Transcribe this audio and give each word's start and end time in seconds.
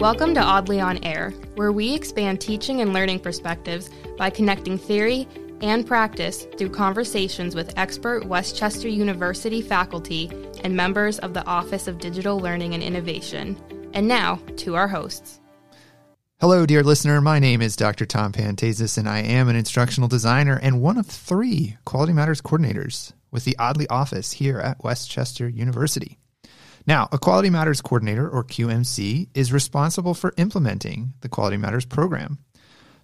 Welcome 0.00 0.32
to 0.32 0.40
ODLI 0.40 0.82
on 0.82 1.04
Air, 1.04 1.28
where 1.56 1.72
we 1.72 1.92
expand 1.92 2.40
teaching 2.40 2.80
and 2.80 2.94
learning 2.94 3.20
perspectives 3.20 3.90
by 4.16 4.30
connecting 4.30 4.78
theory 4.78 5.28
and 5.60 5.86
practice 5.86 6.46
through 6.56 6.70
conversations 6.70 7.54
with 7.54 7.76
expert 7.76 8.24
West 8.24 8.56
Chester 8.56 8.88
University 8.88 9.60
faculty 9.60 10.30
and 10.64 10.74
members 10.74 11.18
of 11.18 11.34
the 11.34 11.44
Office 11.44 11.86
of 11.86 11.98
Digital 11.98 12.40
Learning 12.40 12.72
and 12.72 12.82
Innovation. 12.82 13.60
And 13.92 14.08
now 14.08 14.36
to 14.56 14.74
our 14.74 14.88
hosts. 14.88 15.38
Hello, 16.40 16.64
dear 16.64 16.82
listener. 16.82 17.20
My 17.20 17.38
name 17.38 17.60
is 17.60 17.76
Dr. 17.76 18.06
Tom 18.06 18.32
Pantazis, 18.32 18.96
and 18.96 19.06
I 19.06 19.18
am 19.18 19.50
an 19.50 19.56
instructional 19.56 20.08
designer 20.08 20.58
and 20.62 20.80
one 20.80 20.96
of 20.96 21.04
three 21.04 21.76
Quality 21.84 22.14
Matters 22.14 22.40
coordinators 22.40 23.12
with 23.30 23.44
the 23.44 23.54
ODLI 23.58 23.86
office 23.90 24.32
here 24.32 24.60
at 24.60 24.82
West 24.82 25.10
Chester 25.10 25.46
University. 25.46 26.19
Now, 26.90 27.08
a 27.12 27.18
Quality 27.18 27.50
Matters 27.50 27.80
coordinator, 27.80 28.28
or 28.28 28.42
QMC, 28.42 29.28
is 29.32 29.52
responsible 29.52 30.12
for 30.12 30.34
implementing 30.36 31.12
the 31.20 31.28
Quality 31.28 31.56
Matters 31.56 31.84
program. 31.84 32.38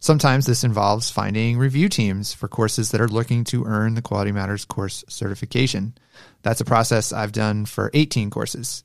Sometimes 0.01 0.45
this 0.45 0.65
involves 0.65 1.09
finding 1.09 1.57
review 1.57 1.89
teams 1.89 2.35
for 2.35 2.49
courses 2.49 2.91
that 2.91 3.01
are 3.01 3.07
looking 3.07 3.45
to 3.45 3.65
earn 3.65 3.95
the 3.95 4.03
Quality 4.03 4.33
Matters 4.33 4.65
course 4.65 5.05
certification. 5.09 5.97
That's 6.43 6.61
a 6.61 6.65
process 6.65 7.13
I've 7.13 7.31
done 7.31 7.65
for 7.65 7.93
18 7.95 8.29
courses. 8.29 8.83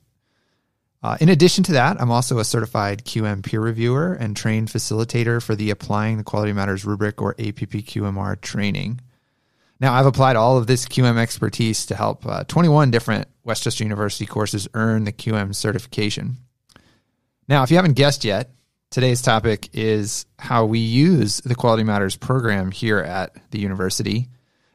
Uh, 1.02 1.16
in 1.20 1.28
addition 1.30 1.64
to 1.64 1.72
that, 1.72 2.00
I'm 2.00 2.12
also 2.12 2.38
a 2.38 2.44
certified 2.44 3.04
QM 3.04 3.42
peer 3.42 3.60
reviewer 3.60 4.12
and 4.12 4.36
trained 4.36 4.68
facilitator 4.68 5.42
for 5.42 5.56
the 5.56 5.70
Applying 5.70 6.18
the 6.18 6.22
Quality 6.22 6.52
Matters 6.52 6.84
rubric 6.84 7.20
or 7.20 7.34
APPQMR 7.34 8.40
training. 8.40 9.00
Now, 9.82 9.94
I've 9.94 10.06
applied 10.06 10.36
all 10.36 10.58
of 10.58 10.68
this 10.68 10.86
QM 10.86 11.18
expertise 11.18 11.86
to 11.86 11.96
help 11.96 12.24
uh, 12.24 12.44
21 12.44 12.92
different 12.92 13.26
West 13.42 13.64
Chester 13.64 13.82
University 13.82 14.26
courses 14.26 14.68
earn 14.74 15.02
the 15.02 15.12
QM 15.12 15.56
certification. 15.56 16.36
Now, 17.48 17.64
if 17.64 17.70
you 17.72 17.76
haven't 17.76 17.94
guessed 17.94 18.24
yet, 18.24 18.52
today's 18.90 19.20
topic 19.20 19.70
is 19.72 20.24
how 20.38 20.66
we 20.66 20.78
use 20.78 21.38
the 21.38 21.56
Quality 21.56 21.82
Matters 21.82 22.14
program 22.14 22.70
here 22.70 23.00
at 23.00 23.34
the 23.50 23.58
university. 23.58 24.28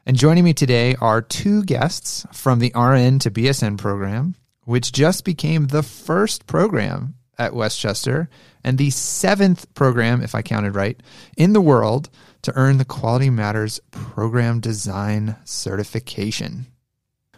And 0.04 0.14
joining 0.14 0.44
me 0.44 0.52
today 0.52 0.94
are 1.00 1.22
two 1.22 1.64
guests 1.64 2.26
from 2.34 2.58
the 2.58 2.72
RN 2.74 3.18
to 3.20 3.30
BSN 3.30 3.78
program, 3.78 4.34
which 4.64 4.92
just 4.92 5.24
became 5.24 5.68
the 5.68 5.82
first 5.82 6.46
program 6.46 7.14
at 7.38 7.54
West 7.54 7.80
Chester 7.80 8.28
and 8.62 8.76
the 8.76 8.90
seventh 8.90 9.72
program, 9.72 10.20
if 10.20 10.34
I 10.34 10.42
counted 10.42 10.74
right, 10.74 11.00
in 11.38 11.54
the 11.54 11.62
world 11.62 12.10
to 12.42 12.54
earn 12.56 12.78
the 12.78 12.84
Quality 12.84 13.30
Matters 13.30 13.80
Program 13.90 14.60
Design 14.60 15.36
Certification. 15.44 16.66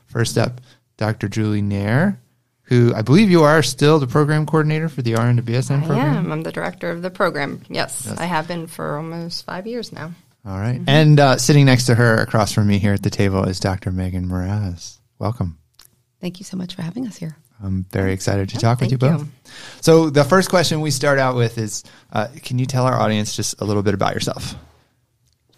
First 0.07 0.37
up, 0.37 0.61
Dr. 0.97 1.29
Julie 1.29 1.63
Nair, 1.63 2.21
who 2.63 2.95
I 2.95 3.03
believe 3.03 3.31
you 3.31 3.43
are 3.43 3.63
still 3.63 3.99
the 3.99 4.07
program 4.07 4.47
coordinator 4.47 4.89
for 4.89 5.03
the 5.03 5.15
RN 5.15 5.37
to 5.37 5.43
BSN 5.43 5.87
program. 5.87 6.17
I 6.17 6.19
am. 6.19 6.33
I'm 6.33 6.43
the 6.43 6.53
director 6.53 6.91
of 6.91 7.03
the 7.03 7.11
program. 7.11 7.63
Yes, 7.69 8.07
yes. 8.09 8.19
I 8.19 8.25
have 8.25 8.47
been 8.47 8.67
for 8.67 8.97
almost 8.97 9.45
five 9.45 9.67
years 9.67 9.93
now. 9.93 10.13
All 10.45 10.59
right. 10.59 10.77
mm-hmm. 10.77 10.89
And 10.89 11.21
uh, 11.21 11.37
sitting 11.37 11.67
next 11.67 11.87
to 11.87 11.95
her 11.95 12.17
across 12.17 12.53
from 12.53 12.67
me 12.67 12.79
here 12.79 12.95
at 12.95 13.03
the 13.03 13.11
table 13.11 13.45
is 13.45 13.61
Dr. 13.61 13.91
Megan 13.91 14.27
Mraz. 14.27 14.99
Welcome. 15.19 15.59
Thank 16.21 16.39
you 16.39 16.45
so 16.45 16.57
much 16.57 16.75
for 16.75 16.83
having 16.83 17.07
us 17.07 17.17
here. 17.17 17.37
I'm 17.63 17.85
very 17.91 18.13
excited 18.13 18.49
to 18.51 18.59
talk 18.59 18.81
with 18.81 18.91
you 18.91 18.99
both. 18.99 19.21
You. 19.21 19.29
So, 19.83 20.09
the 20.09 20.25
first 20.25 20.49
question 20.49 20.81
we 20.81 20.91
start 20.91 21.19
out 21.19 21.37
with 21.37 21.59
is 21.59 21.85
uh, 22.13 22.29
Can 22.43 22.59
you 22.59 22.67
tell 22.67 22.87
our 22.87 22.99
audience 22.99 23.37
just 23.37 23.61
a 23.61 23.65
little 23.65 23.83
bit 23.83 23.95
about 23.95 24.15
yourself? 24.15 24.55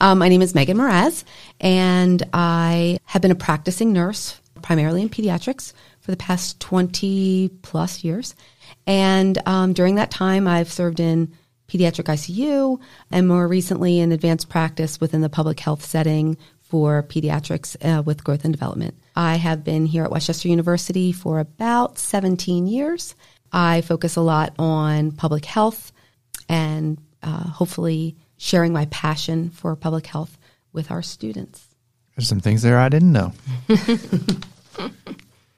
Um, 0.03 0.19
my 0.19 0.29
name 0.29 0.43
is 0.43 0.53
Megan 0.53 0.79
Mraz, 0.79 1.23
and 1.61 2.21
I 2.33 2.99
have 3.05 3.23
been 3.23 3.31
a 3.31 3.37
practicing 3.37 3.93
nurse, 3.93 4.41
primarily 4.61 5.01
in 5.01 5.09
pediatrics, 5.09 5.73
for 6.01 6.11
the 6.11 6.17
past 6.17 6.59
20 6.59 7.51
plus 7.63 8.03
years. 8.03 8.35
And 8.85 9.39
um, 9.47 9.75
during 9.75 9.95
that 9.95 10.11
time, 10.11 10.49
I've 10.49 10.73
served 10.73 10.99
in 10.99 11.33
pediatric 11.69 12.07
ICU 12.07 12.81
and 13.13 13.29
more 13.29 13.47
recently 13.47 14.01
in 14.01 14.11
advanced 14.11 14.49
practice 14.49 15.01
within 15.01 15.21
the 15.21 15.29
public 15.29 15.61
health 15.61 15.85
setting 15.85 16.37
for 16.63 17.05
pediatrics 17.05 17.77
uh, 17.85 18.03
with 18.03 18.25
growth 18.25 18.45
and 18.45 18.53
development. 18.53 18.97
I 19.15 19.37
have 19.37 19.63
been 19.63 19.87
here 19.87 20.03
at 20.03 20.11
West 20.11 20.27
Chester 20.27 20.49
University 20.49 21.13
for 21.13 21.39
about 21.39 21.97
17 21.97 22.67
years. 22.67 23.15
I 23.53 23.83
focus 23.83 24.17
a 24.17 24.21
lot 24.21 24.53
on 24.59 25.13
public 25.13 25.45
health 25.45 25.93
and 26.49 26.99
uh, 27.23 27.45
hopefully 27.51 28.17
sharing 28.43 28.73
my 28.73 28.87
passion 28.87 29.49
for 29.51 29.77
public 29.77 30.05
health 30.05 30.37
with 30.73 30.91
our 30.91 31.01
students. 31.01 31.65
There's 32.17 32.27
some 32.27 32.41
things 32.41 32.63
there 32.63 32.77
I 32.77 32.89
didn't 32.89 33.13
know. 33.13 33.33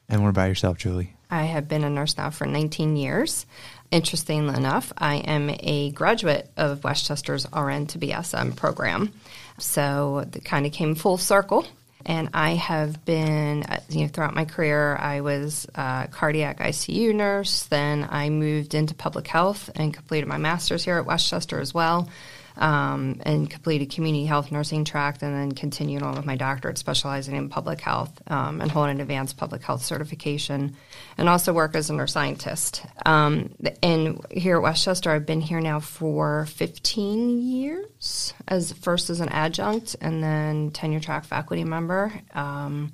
and 0.07 0.23
what 0.23 0.29
about 0.29 0.49
yourself, 0.49 0.77
Julie? 0.77 1.15
I 1.31 1.45
have 1.45 1.67
been 1.67 1.83
a 1.83 1.89
nurse 1.89 2.19
now 2.19 2.29
for 2.29 2.47
19 2.47 2.97
years. 2.97 3.47
Interestingly 3.91 4.55
enough, 4.55 4.93
I 4.99 5.17
am 5.17 5.49
a 5.61 5.93
graduate 5.93 6.51
of 6.59 6.85
West 6.85 7.07
Chester's 7.07 7.47
RN 7.57 7.87
to 7.87 7.99
BSN 7.99 8.55
program. 8.55 9.15
So 9.59 10.19
it 10.19 10.45
kind 10.45 10.67
of 10.67 10.73
came 10.73 10.95
full 10.95 11.17
circle. 11.17 11.67
And 12.05 12.29
I 12.35 12.51
have 12.51 13.03
been, 13.07 13.63
uh, 13.63 13.81
you 13.89 14.03
know, 14.03 14.09
throughout 14.09 14.35
my 14.35 14.45
career, 14.45 14.95
I 14.95 15.23
was 15.23 15.67
a 15.75 16.07
cardiac 16.11 16.59
ICU 16.59 17.15
nurse. 17.15 17.63
Then 17.63 18.07
I 18.11 18.29
moved 18.29 18.75
into 18.75 18.95
public 18.95 19.27
health 19.27 19.71
and 19.75 19.95
completed 19.95 20.29
my 20.29 20.37
master's 20.37 20.85
here 20.85 20.99
at 20.99 21.07
West 21.07 21.31
Chester 21.31 21.61
as 21.61 21.73
well 21.73 22.11
um, 22.57 23.21
and 23.25 23.51
completed 23.51 23.91
community 23.91 24.27
health 24.27 24.53
nursing 24.53 24.85
track, 24.85 25.23
and 25.23 25.35
then 25.35 25.53
continued 25.53 26.03
on 26.03 26.15
with 26.15 26.25
my 26.25 26.37
doctorate, 26.37 26.79
specializing 26.79 27.35
in 27.35 27.49
public 27.49 27.81
health 27.81 28.21
um, 28.29 28.61
and 28.61 28.71
holding 28.71 28.97
an 28.97 29.01
advanced 29.01 29.37
public 29.37 29.63
health 29.63 29.85
certification, 29.85 30.77
and 31.19 31.29
also 31.29 31.53
work 31.53 31.75
as 31.75 31.91
a 31.91 31.95
nurse 31.95 32.13
scientist. 32.13 32.85
Um, 33.05 33.55
and 33.83 34.25
here 34.31 34.57
at 34.57 34.63
West 34.63 34.85
Chester, 34.85 35.11
I've 35.11 35.27
been 35.27 35.41
here 35.41 35.61
now 35.61 35.81
for 35.81 36.47
15 36.47 37.41
years, 37.41 38.35
as 38.47 38.73
first 38.73 39.11
as 39.11 39.21
an 39.21 39.29
adjunct, 39.31 39.97
and 40.01 40.23
then 40.23 40.71
tenure 40.71 41.01
track 41.01 41.25
faculty 41.25 41.65
member. 41.65 42.13
Um, 42.33 42.93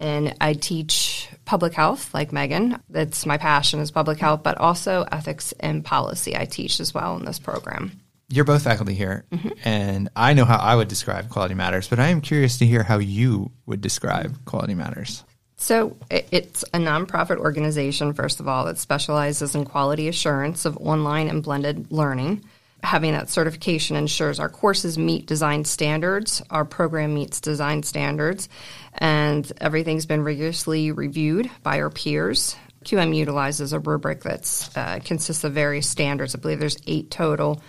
and 0.00 0.34
I 0.40 0.54
teach 0.54 1.28
public 1.44 1.74
health, 1.74 2.12
like 2.12 2.32
Megan. 2.32 2.82
That's 2.90 3.24
my 3.24 3.38
passion 3.38 3.78
is 3.78 3.92
public 3.92 4.18
health, 4.18 4.42
but 4.42 4.58
also 4.58 5.06
ethics 5.12 5.54
and 5.60 5.84
policy. 5.84 6.36
I 6.36 6.44
teach 6.44 6.80
as 6.80 6.92
well 6.92 7.16
in 7.16 7.24
this 7.24 7.38
program 7.38 8.01
you're 8.32 8.46
both 8.46 8.64
faculty 8.64 8.94
here, 8.94 9.26
mm-hmm. 9.30 9.50
and 9.62 10.08
I 10.16 10.32
know 10.32 10.46
how 10.46 10.56
I 10.56 10.74
would 10.74 10.88
describe 10.88 11.28
Quality 11.28 11.54
Matters, 11.54 11.86
but 11.86 12.00
I 12.00 12.08
am 12.08 12.22
curious 12.22 12.58
to 12.58 12.66
hear 12.66 12.82
how 12.82 12.98
you 12.98 13.50
would 13.66 13.82
describe 13.82 14.42
Quality 14.46 14.74
Matters. 14.74 15.22
So, 15.58 15.96
it's 16.10 16.62
a 16.72 16.78
nonprofit 16.78 17.36
organization, 17.36 18.14
first 18.14 18.40
of 18.40 18.48
all, 18.48 18.64
that 18.64 18.78
specializes 18.78 19.54
in 19.54 19.66
quality 19.66 20.08
assurance 20.08 20.64
of 20.64 20.78
online 20.78 21.28
and 21.28 21.42
blended 21.42 21.92
learning. 21.92 22.42
Having 22.82 23.12
that 23.12 23.28
certification 23.28 23.96
ensures 23.96 24.40
our 24.40 24.48
courses 24.48 24.96
meet 24.96 25.26
design 25.26 25.66
standards, 25.66 26.42
our 26.50 26.64
program 26.64 27.14
meets 27.14 27.40
design 27.40 27.82
standards, 27.82 28.48
and 28.94 29.52
everything's 29.60 30.06
been 30.06 30.24
rigorously 30.24 30.90
reviewed 30.90 31.50
by 31.62 31.80
our 31.80 31.90
peers. 31.90 32.56
QM 32.84 33.14
utilizes 33.14 33.72
a 33.72 33.78
rubric 33.78 34.22
that 34.22 34.70
uh, 34.74 34.98
consists 35.04 35.44
of 35.44 35.52
various 35.52 35.88
standards. 35.88 36.34
I 36.34 36.38
believe 36.38 36.58
there's 36.58 36.78
eight 36.86 37.10
total 37.10 37.62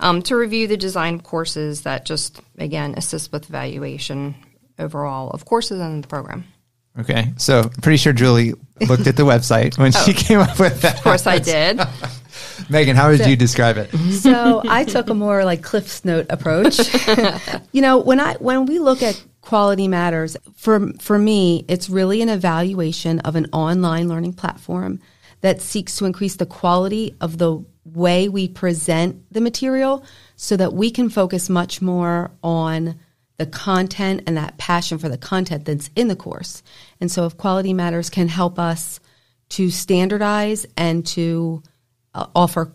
um, 0.00 0.22
to 0.22 0.36
review 0.36 0.66
the 0.66 0.76
design 0.76 1.14
of 1.14 1.22
courses 1.22 1.82
that 1.82 2.04
just, 2.04 2.40
again, 2.58 2.94
assist 2.96 3.32
with 3.32 3.48
evaluation 3.48 4.34
overall 4.78 5.30
of 5.30 5.44
courses 5.44 5.80
in 5.80 6.00
the 6.00 6.08
program. 6.08 6.44
Okay, 6.98 7.32
so 7.36 7.70
pretty 7.80 7.96
sure 7.96 8.12
Julie 8.12 8.54
looked 8.88 9.06
at 9.06 9.16
the 9.16 9.22
website 9.22 9.78
when 9.78 9.92
oh, 9.94 10.04
she 10.04 10.12
came 10.12 10.40
up 10.40 10.58
with 10.58 10.80
that. 10.82 10.96
Of 10.96 11.02
course, 11.02 11.26
I 11.26 11.38
did. 11.38 11.80
Megan, 12.70 12.96
how 12.96 13.08
would 13.10 13.20
so, 13.20 13.26
you 13.26 13.36
describe 13.36 13.76
it? 13.76 13.90
So 14.12 14.62
I 14.68 14.84
took 14.84 15.08
a 15.08 15.14
more 15.14 15.44
like 15.44 15.62
Cliff's 15.62 16.04
Note 16.04 16.26
approach. 16.28 16.78
you 17.72 17.82
know, 17.82 17.98
when 17.98 18.18
I 18.18 18.34
when 18.34 18.66
we 18.66 18.80
look 18.80 19.02
at 19.02 19.22
quality 19.42 19.86
matters 19.86 20.36
for 20.56 20.92
for 21.00 21.18
me, 21.18 21.64
it's 21.68 21.88
really 21.88 22.20
an 22.20 22.28
evaluation 22.28 23.20
of 23.20 23.36
an 23.36 23.46
online 23.52 24.08
learning 24.08 24.32
platform 24.32 25.00
that 25.40 25.60
seeks 25.60 25.96
to 25.96 26.04
increase 26.04 26.36
the 26.36 26.46
quality 26.46 27.14
of 27.20 27.38
the 27.38 27.64
way 27.98 28.28
we 28.28 28.48
present 28.48 29.22
the 29.32 29.40
material 29.40 30.04
so 30.36 30.56
that 30.56 30.72
we 30.72 30.90
can 30.90 31.10
focus 31.10 31.50
much 31.50 31.82
more 31.82 32.30
on 32.42 32.98
the 33.36 33.46
content 33.46 34.22
and 34.26 34.36
that 34.36 34.56
passion 34.58 34.98
for 34.98 35.08
the 35.08 35.18
content 35.18 35.64
that's 35.64 35.90
in 35.94 36.08
the 36.08 36.16
course. 36.16 36.62
And 37.00 37.10
so 37.10 37.26
if 37.26 37.36
quality 37.36 37.72
matters 37.72 38.10
can 38.10 38.28
help 38.28 38.58
us 38.58 39.00
to 39.50 39.70
standardize 39.70 40.66
and 40.76 41.06
to 41.08 41.62
uh, 42.14 42.26
offer 42.34 42.72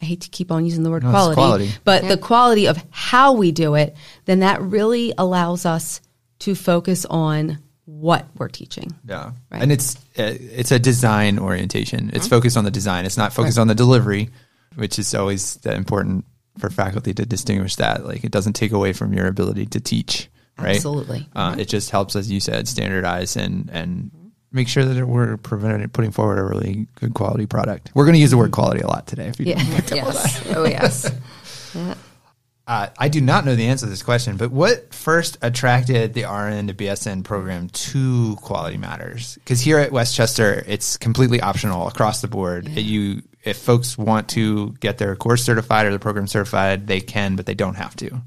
I 0.00 0.04
hate 0.04 0.20
to 0.22 0.28
keep 0.28 0.52
on 0.52 0.64
using 0.64 0.84
the 0.84 0.90
word 0.90 1.02
no, 1.02 1.10
quality, 1.10 1.34
quality, 1.34 1.72
but 1.82 2.04
yeah. 2.04 2.10
the 2.10 2.18
quality 2.18 2.66
of 2.68 2.82
how 2.90 3.32
we 3.32 3.50
do 3.50 3.74
it, 3.74 3.96
then 4.26 4.40
that 4.40 4.62
really 4.62 5.12
allows 5.18 5.66
us 5.66 6.00
to 6.40 6.54
focus 6.54 7.04
on 7.04 7.58
what 7.88 8.26
we're 8.36 8.48
teaching. 8.48 8.94
Yeah, 9.06 9.32
right? 9.50 9.62
and 9.62 9.72
it's 9.72 9.96
uh, 10.18 10.36
it's 10.38 10.70
a 10.70 10.78
design 10.78 11.38
orientation. 11.38 12.10
It's 12.12 12.26
mm-hmm. 12.26 12.36
focused 12.36 12.56
on 12.56 12.64
the 12.64 12.70
design. 12.70 13.06
It's 13.06 13.16
not 13.16 13.32
focused 13.32 13.56
right. 13.56 13.62
on 13.62 13.68
the 13.68 13.74
delivery, 13.74 14.28
which 14.76 14.98
is 14.98 15.14
always 15.14 15.56
the 15.56 15.74
important 15.74 16.26
for 16.58 16.68
faculty 16.68 17.14
to 17.14 17.24
distinguish 17.24 17.76
that. 17.76 18.04
Like 18.04 18.24
it 18.24 18.30
doesn't 18.30 18.52
take 18.52 18.72
away 18.72 18.92
from 18.92 19.14
your 19.14 19.26
ability 19.26 19.66
to 19.66 19.80
teach. 19.80 20.28
Right. 20.58 20.76
Absolutely. 20.76 21.28
Uh, 21.34 21.52
mm-hmm. 21.52 21.60
It 21.60 21.68
just 21.68 21.90
helps, 21.90 22.14
as 22.14 22.30
you 22.30 22.40
said, 22.40 22.68
standardize 22.68 23.36
and 23.36 23.70
and 23.72 24.10
make 24.52 24.68
sure 24.68 24.84
that 24.84 25.06
we're 25.06 25.36
preventing, 25.38 25.88
putting 25.88 26.10
forward 26.10 26.38
a 26.38 26.42
really 26.42 26.88
good 26.96 27.14
quality 27.14 27.46
product. 27.46 27.90
We're 27.94 28.04
going 28.04 28.14
to 28.14 28.20
use 28.20 28.30
the 28.30 28.38
word 28.38 28.50
quality 28.50 28.80
a 28.80 28.86
lot 28.86 29.06
today. 29.06 29.28
If 29.28 29.40
you 29.40 29.46
Yeah. 29.46 29.58
didn't 29.58 29.74
pick 29.74 29.92
up 29.92 30.08
on 30.08 30.14
yes. 30.14 30.42
Oh, 30.54 30.66
yes. 30.66 31.10
Uh, 32.68 32.90
I 32.98 33.08
do 33.08 33.22
not 33.22 33.46
know 33.46 33.56
the 33.56 33.66
answer 33.68 33.86
to 33.86 33.90
this 33.90 34.02
question, 34.02 34.36
but 34.36 34.52
what 34.52 34.92
first 34.92 35.38
attracted 35.40 36.12
the 36.12 36.24
RN 36.24 36.66
to 36.66 36.74
BSN 36.74 37.24
program 37.24 37.70
to 37.70 38.36
Quality 38.42 38.76
Matters? 38.76 39.36
Because 39.36 39.62
here 39.62 39.78
at 39.78 39.90
West 39.90 40.14
Chester, 40.14 40.62
it's 40.66 40.98
completely 40.98 41.40
optional 41.40 41.88
across 41.88 42.20
the 42.20 42.28
board. 42.28 42.68
You, 42.68 43.22
if 43.42 43.56
folks 43.56 43.96
want 43.96 44.28
to 44.30 44.72
get 44.80 44.98
their 44.98 45.16
course 45.16 45.42
certified 45.42 45.86
or 45.86 45.92
the 45.92 45.98
program 45.98 46.26
certified, 46.26 46.86
they 46.86 47.00
can, 47.00 47.36
but 47.36 47.46
they 47.46 47.54
don't 47.54 47.76
have 47.76 47.96
to. 47.96 48.20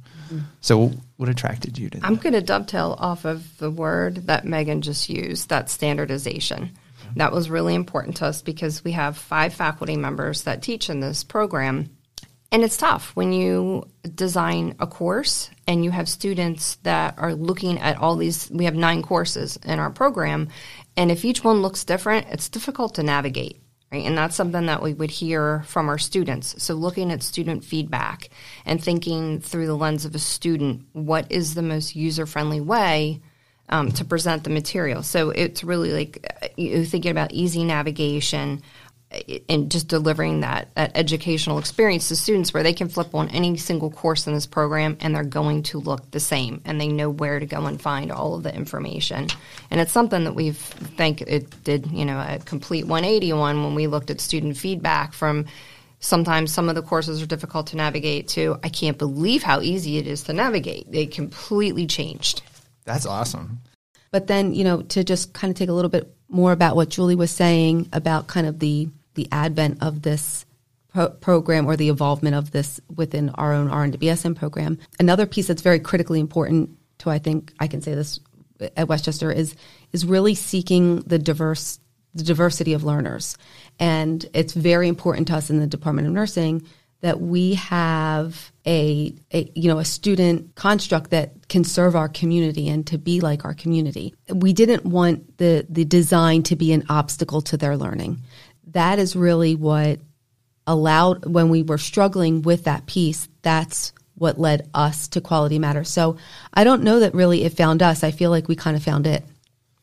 So, 0.61 0.91
what 1.17 1.29
attracted 1.29 1.77
you 1.77 1.91
to 1.91 1.99
that? 1.99 2.07
I'm 2.07 2.15
going 2.15 2.33
to 2.33 2.41
dovetail 2.41 2.95
off 2.97 3.25
of 3.25 3.57
the 3.59 3.69
word 3.69 4.27
that 4.27 4.45
Megan 4.45 4.81
just 4.81 5.07
used, 5.07 5.49
that 5.49 5.69
standardization. 5.69 6.71
That 7.15 7.31
was 7.31 7.49
really 7.49 7.75
important 7.75 8.17
to 8.17 8.27
us 8.27 8.41
because 8.41 8.83
we 8.83 8.93
have 8.93 9.17
five 9.17 9.53
faculty 9.53 9.97
members 9.97 10.43
that 10.43 10.63
teach 10.63 10.89
in 10.89 10.99
this 10.99 11.23
program. 11.23 11.89
And 12.51 12.63
it's 12.63 12.75
tough 12.75 13.15
when 13.15 13.31
you 13.31 13.87
design 14.13 14.75
a 14.79 14.85
course 14.85 15.49
and 15.67 15.85
you 15.85 15.91
have 15.91 16.09
students 16.09 16.75
that 16.83 17.17
are 17.17 17.33
looking 17.33 17.79
at 17.79 17.97
all 17.97 18.17
these. 18.17 18.51
We 18.51 18.65
have 18.65 18.75
nine 18.75 19.03
courses 19.03 19.57
in 19.63 19.79
our 19.79 19.89
program. 19.89 20.49
And 20.97 21.11
if 21.11 21.23
each 21.23 21.45
one 21.45 21.61
looks 21.61 21.85
different, 21.85 22.27
it's 22.29 22.49
difficult 22.49 22.95
to 22.95 23.03
navigate. 23.03 23.61
Right? 23.89 24.05
And 24.05 24.17
that's 24.17 24.35
something 24.35 24.65
that 24.65 24.81
we 24.81 24.93
would 24.93 25.11
hear 25.11 25.63
from 25.63 25.87
our 25.87 25.97
students. 25.97 26.61
So, 26.63 26.75
looking 26.75 27.11
at 27.11 27.23
student 27.23 27.63
feedback 27.63 28.29
and 28.65 28.81
thinking 28.81 29.41
through 29.41 29.67
the 29.67 29.75
lens 29.75 30.05
of 30.05 30.15
a 30.15 30.19
student, 30.19 30.85
what 30.93 31.29
is 31.29 31.55
the 31.55 31.61
most 31.61 31.93
user 31.93 32.25
friendly 32.25 32.61
way 32.61 33.21
um, 33.67 33.91
to 33.93 34.05
present 34.05 34.45
the 34.45 34.49
material? 34.49 35.03
So, 35.03 35.31
it's 35.31 35.65
really 35.65 35.91
like 35.91 36.25
uh, 36.41 36.47
you 36.55 36.85
thinking 36.85 37.11
about 37.11 37.33
easy 37.33 37.65
navigation 37.65 38.61
and 39.49 39.69
just 39.69 39.87
delivering 39.87 40.41
that, 40.41 40.73
that 40.75 40.91
educational 40.95 41.57
experience 41.59 42.07
to 42.07 42.15
students 42.15 42.53
where 42.53 42.63
they 42.63 42.73
can 42.73 42.87
flip 42.87 43.13
on 43.13 43.29
any 43.29 43.57
single 43.57 43.91
course 43.91 44.25
in 44.25 44.33
this 44.33 44.45
program 44.45 44.97
and 45.01 45.13
they're 45.13 45.23
going 45.23 45.63
to 45.63 45.79
look 45.79 46.09
the 46.11 46.19
same 46.19 46.61
and 46.63 46.79
they 46.79 46.87
know 46.87 47.09
where 47.09 47.39
to 47.39 47.45
go 47.45 47.65
and 47.65 47.81
find 47.81 48.11
all 48.11 48.35
of 48.35 48.43
the 48.43 48.55
information. 48.55 49.27
And 49.69 49.81
it's 49.81 49.91
something 49.91 50.23
that 50.23 50.33
we've 50.33 50.57
think 50.57 51.21
it 51.21 51.63
did, 51.63 51.87
you 51.87 52.05
know, 52.05 52.19
a 52.19 52.39
complete 52.39 52.87
180 52.87 53.33
on 53.33 53.63
when 53.63 53.75
we 53.75 53.87
looked 53.87 54.09
at 54.11 54.21
student 54.21 54.55
feedback 54.55 55.13
from 55.13 55.45
sometimes 55.99 56.53
some 56.53 56.69
of 56.69 56.75
the 56.75 56.81
courses 56.81 57.21
are 57.21 57.27
difficult 57.27 57.67
to 57.67 57.75
navigate 57.75 58.29
to 58.29 58.57
I 58.63 58.69
can't 58.69 58.97
believe 58.97 59.43
how 59.43 59.59
easy 59.61 59.97
it 59.97 60.07
is 60.07 60.23
to 60.23 60.33
navigate. 60.33 60.89
They 60.89 61.05
completely 61.05 61.85
changed. 61.85 62.43
That's 62.85 63.05
awesome. 63.05 63.59
But 64.11 64.27
then, 64.27 64.53
you 64.53 64.63
know, 64.63 64.81
to 64.83 65.03
just 65.03 65.33
kind 65.33 65.51
of 65.51 65.57
take 65.57 65.69
a 65.69 65.73
little 65.73 65.89
bit 65.89 66.13
more 66.27 66.51
about 66.51 66.75
what 66.75 66.89
Julie 66.89 67.15
was 67.15 67.31
saying 67.31 67.89
about 67.93 68.27
kind 68.27 68.47
of 68.47 68.59
the 68.59 68.89
the 69.13 69.27
advent 69.31 69.81
of 69.81 70.01
this 70.01 70.45
pro- 70.93 71.09
program 71.09 71.65
or 71.65 71.75
the 71.75 71.89
involvement 71.89 72.35
of 72.35 72.51
this 72.51 72.79
within 72.95 73.29
our 73.31 73.53
own 73.53 73.69
RN 73.69 73.91
to 73.91 73.97
BSN 73.97 74.35
program. 74.35 74.77
Another 74.99 75.25
piece 75.25 75.47
that's 75.47 75.61
very 75.61 75.79
critically 75.79 76.19
important 76.19 76.77
to 76.99 77.09
I 77.09 77.19
think 77.19 77.53
I 77.59 77.67
can 77.67 77.81
say 77.81 77.95
this 77.95 78.19
at 78.77 78.87
West 78.87 79.05
Chester 79.05 79.31
is 79.31 79.55
is 79.91 80.05
really 80.05 80.35
seeking 80.35 81.01
the 81.01 81.19
diverse 81.19 81.79
the 82.13 82.23
diversity 82.23 82.73
of 82.73 82.83
learners. 82.83 83.37
And 83.79 84.25
it's 84.33 84.53
very 84.53 84.87
important 84.87 85.27
to 85.29 85.35
us 85.35 85.49
in 85.49 85.59
the 85.59 85.67
Department 85.67 86.07
of 86.07 86.13
Nursing 86.13 86.67
that 87.01 87.19
we 87.19 87.55
have 87.55 88.51
a, 88.65 89.13
a, 89.33 89.51
you 89.55 89.67
know 89.67 89.79
a 89.79 89.85
student 89.85 90.53
construct 90.55 91.09
that 91.09 91.47
can 91.47 91.63
serve 91.63 91.95
our 91.95 92.07
community 92.07 92.69
and 92.69 92.85
to 92.87 92.97
be 92.97 93.21
like 93.21 93.43
our 93.43 93.55
community. 93.55 94.13
We 94.31 94.53
didn't 94.53 94.85
want 94.85 95.37
the 95.37 95.65
the 95.67 95.85
design 95.85 96.43
to 96.43 96.55
be 96.55 96.71
an 96.73 96.85
obstacle 96.89 97.41
to 97.43 97.57
their 97.57 97.75
learning. 97.75 98.21
That 98.71 98.99
is 98.99 99.15
really 99.15 99.55
what 99.55 99.99
allowed 100.67 101.25
when 101.25 101.49
we 101.49 101.63
were 101.63 101.77
struggling 101.77 102.41
with 102.41 102.65
that 102.65 102.85
piece. 102.85 103.27
That's 103.41 103.93
what 104.15 104.39
led 104.39 104.69
us 104.73 105.07
to 105.09 105.21
Quality 105.21 105.57
Matters. 105.59 105.89
So 105.89 106.17
I 106.53 106.63
don't 106.63 106.83
know 106.83 106.99
that 106.99 107.15
really 107.15 107.43
it 107.43 107.57
found 107.57 107.81
us. 107.81 108.03
I 108.03 108.11
feel 108.11 108.29
like 108.29 108.47
we 108.47 108.55
kind 108.55 108.77
of 108.77 108.83
found 108.83 109.07
it. 109.07 109.23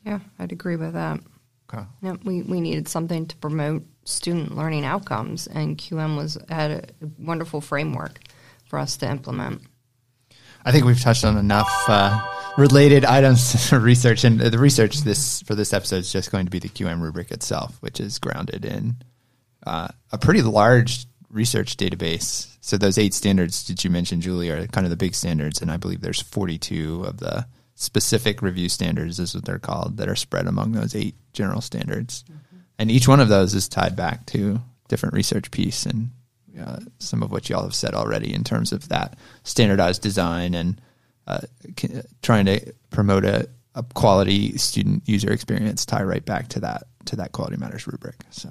Yeah, 0.04 0.20
I'd 0.38 0.52
agree 0.52 0.76
with 0.76 0.92
that. 0.92 1.20
Okay. 1.72 1.84
Yeah, 2.02 2.16
we, 2.24 2.42
we 2.42 2.60
needed 2.60 2.88
something 2.88 3.26
to 3.26 3.36
promote 3.36 3.84
student 4.04 4.56
learning 4.56 4.84
outcomes, 4.84 5.46
and 5.48 5.76
QM 5.76 6.16
was 6.16 6.38
had 6.48 6.70
a 6.70 6.82
wonderful 7.18 7.60
framework 7.60 8.20
for 8.66 8.78
us 8.78 8.96
to 8.98 9.10
implement. 9.10 9.62
I 10.64 10.72
think 10.72 10.84
we've 10.84 11.00
touched 11.00 11.24
on 11.24 11.36
enough 11.36 11.70
uh, 11.88 12.18
related 12.58 13.04
items 13.04 13.72
research, 13.72 14.24
and 14.24 14.40
the 14.40 14.58
research 14.58 14.98
this 14.98 15.42
for 15.42 15.54
this 15.54 15.72
episode 15.72 15.98
is 15.98 16.12
just 16.12 16.32
going 16.32 16.44
to 16.44 16.50
be 16.50 16.58
the 16.58 16.68
QM 16.68 17.00
rubric 17.00 17.30
itself, 17.30 17.80
which 17.80 18.00
is 18.00 18.18
grounded 18.18 18.64
in 18.64 18.96
uh, 19.64 19.88
a 20.10 20.18
pretty 20.18 20.42
large 20.42 21.06
research 21.30 21.76
database. 21.76 22.56
So 22.60 22.76
those 22.76 22.98
eight 22.98 23.14
standards 23.14 23.68
that 23.68 23.84
you 23.84 23.90
mentioned, 23.90 24.22
Julie, 24.22 24.50
are 24.50 24.66
kind 24.66 24.84
of 24.84 24.90
the 24.90 24.96
big 24.96 25.14
standards, 25.14 25.62
and 25.62 25.70
I 25.70 25.76
believe 25.76 26.00
there's 26.00 26.20
42 26.20 27.04
of 27.04 27.18
the 27.18 27.46
specific 27.76 28.42
review 28.42 28.68
standards, 28.68 29.20
is 29.20 29.36
what 29.36 29.44
they're 29.44 29.60
called, 29.60 29.98
that 29.98 30.08
are 30.08 30.16
spread 30.16 30.48
among 30.48 30.72
those 30.72 30.96
eight 30.96 31.14
general 31.32 31.60
standards, 31.60 32.24
and 32.76 32.90
each 32.90 33.06
one 33.06 33.20
of 33.20 33.28
those 33.28 33.54
is 33.54 33.68
tied 33.68 33.94
back 33.94 34.26
to 34.26 34.60
different 34.88 35.14
research 35.14 35.52
piece 35.52 35.86
and 35.86 36.10
uh, 36.60 36.80
some 36.98 37.22
of 37.22 37.30
what 37.30 37.48
y'all 37.48 37.62
have 37.62 37.74
said 37.74 37.94
already 37.94 38.34
in 38.34 38.42
terms 38.42 38.72
of 38.72 38.88
that 38.88 39.16
standardized 39.44 40.02
design 40.02 40.54
and 40.54 40.80
uh, 41.28 41.40
c- 41.78 42.00
trying 42.22 42.46
to 42.46 42.58
promote 42.90 43.24
a, 43.24 43.48
a 43.76 43.82
quality 43.94 44.56
student 44.58 45.02
user 45.06 45.30
experience 45.30 45.86
tie 45.86 46.02
right 46.02 46.24
back 46.24 46.48
to 46.48 46.58
that 46.60 46.84
to 47.04 47.14
that 47.16 47.30
quality 47.32 47.56
matters 47.56 47.86
rubric 47.86 48.16
so 48.30 48.48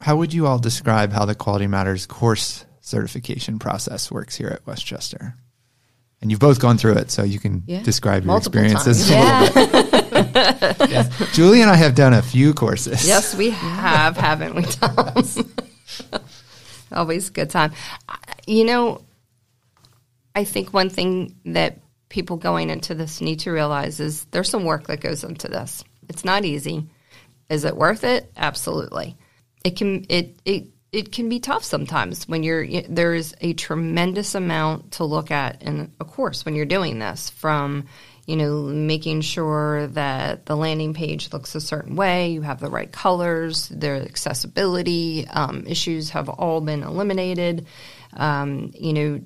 how 0.00 0.16
would 0.16 0.32
you 0.32 0.46
all 0.46 0.58
describe 0.58 1.12
how 1.12 1.24
the 1.26 1.34
quality 1.34 1.66
matters 1.66 2.06
course 2.06 2.64
certification 2.80 3.58
process 3.58 4.10
works 4.10 4.36
here 4.36 4.48
at 4.48 4.66
west 4.66 4.86
chester 4.86 5.34
and 6.22 6.30
you've 6.30 6.40
both 6.40 6.58
gone 6.60 6.78
through 6.78 6.94
it 6.94 7.10
so 7.10 7.22
you 7.24 7.38
can 7.38 7.62
Yeah. 7.66 7.82
describe 7.82 8.22
your 8.24 8.32
Multiple 8.32 8.60
experiences 8.62 9.10
a. 9.10 9.14
Yes. 10.88 11.34
julie 11.34 11.60
and 11.62 11.70
i 11.70 11.74
have 11.76 11.94
done 11.94 12.14
a 12.14 12.22
few 12.22 12.54
courses 12.54 13.06
Yes, 13.06 13.34
we 13.36 13.50
have, 13.50 14.16
haven't 14.16 14.54
we, 14.54 14.62
Tom? 14.62 14.94
Always 16.92 17.28
a 17.28 17.32
good 17.32 17.50
time. 17.50 17.72
You 18.46 18.64
know, 18.64 19.02
I 20.36 20.44
think 20.44 20.74
one 20.74 20.90
thing 20.90 21.34
that 21.46 21.78
people 22.10 22.36
going 22.36 22.68
into 22.68 22.94
this 22.94 23.22
need 23.22 23.40
to 23.40 23.50
realize 23.50 23.98
is 24.00 24.26
there's 24.26 24.50
some 24.50 24.64
work 24.64 24.86
that 24.86 25.00
goes 25.00 25.24
into 25.24 25.48
this. 25.48 25.82
It's 26.10 26.26
not 26.26 26.44
easy. 26.44 26.86
Is 27.48 27.64
it 27.64 27.74
worth 27.74 28.04
it? 28.04 28.30
Absolutely. 28.36 29.16
It 29.64 29.76
can 29.76 30.04
it 30.10 30.38
it 30.44 30.66
it 30.92 31.10
can 31.10 31.30
be 31.30 31.40
tough 31.40 31.64
sometimes 31.64 32.28
when 32.28 32.42
you're 32.42 32.66
there 32.82 33.14
is 33.14 33.34
a 33.40 33.54
tremendous 33.54 34.34
amount 34.34 34.92
to 34.92 35.04
look 35.04 35.30
at 35.30 35.62
in 35.62 35.90
a 36.00 36.04
course 36.04 36.44
when 36.44 36.54
you're 36.54 36.66
doing 36.66 36.98
this 36.98 37.30
from 37.30 37.86
you 38.26 38.36
know 38.36 38.62
making 38.62 39.22
sure 39.22 39.86
that 39.88 40.46
the 40.46 40.56
landing 40.56 40.94
page 40.94 41.32
looks 41.32 41.54
a 41.54 41.60
certain 41.60 41.96
way 41.96 42.30
you 42.30 42.42
have 42.42 42.60
the 42.60 42.70
right 42.70 42.92
colors 42.92 43.68
their 43.68 43.96
accessibility 43.96 45.26
um, 45.28 45.64
issues 45.66 46.10
have 46.10 46.28
all 46.28 46.60
been 46.60 46.82
eliminated 46.82 47.66
um, 48.16 48.72
you 48.74 48.92
know 48.92 49.20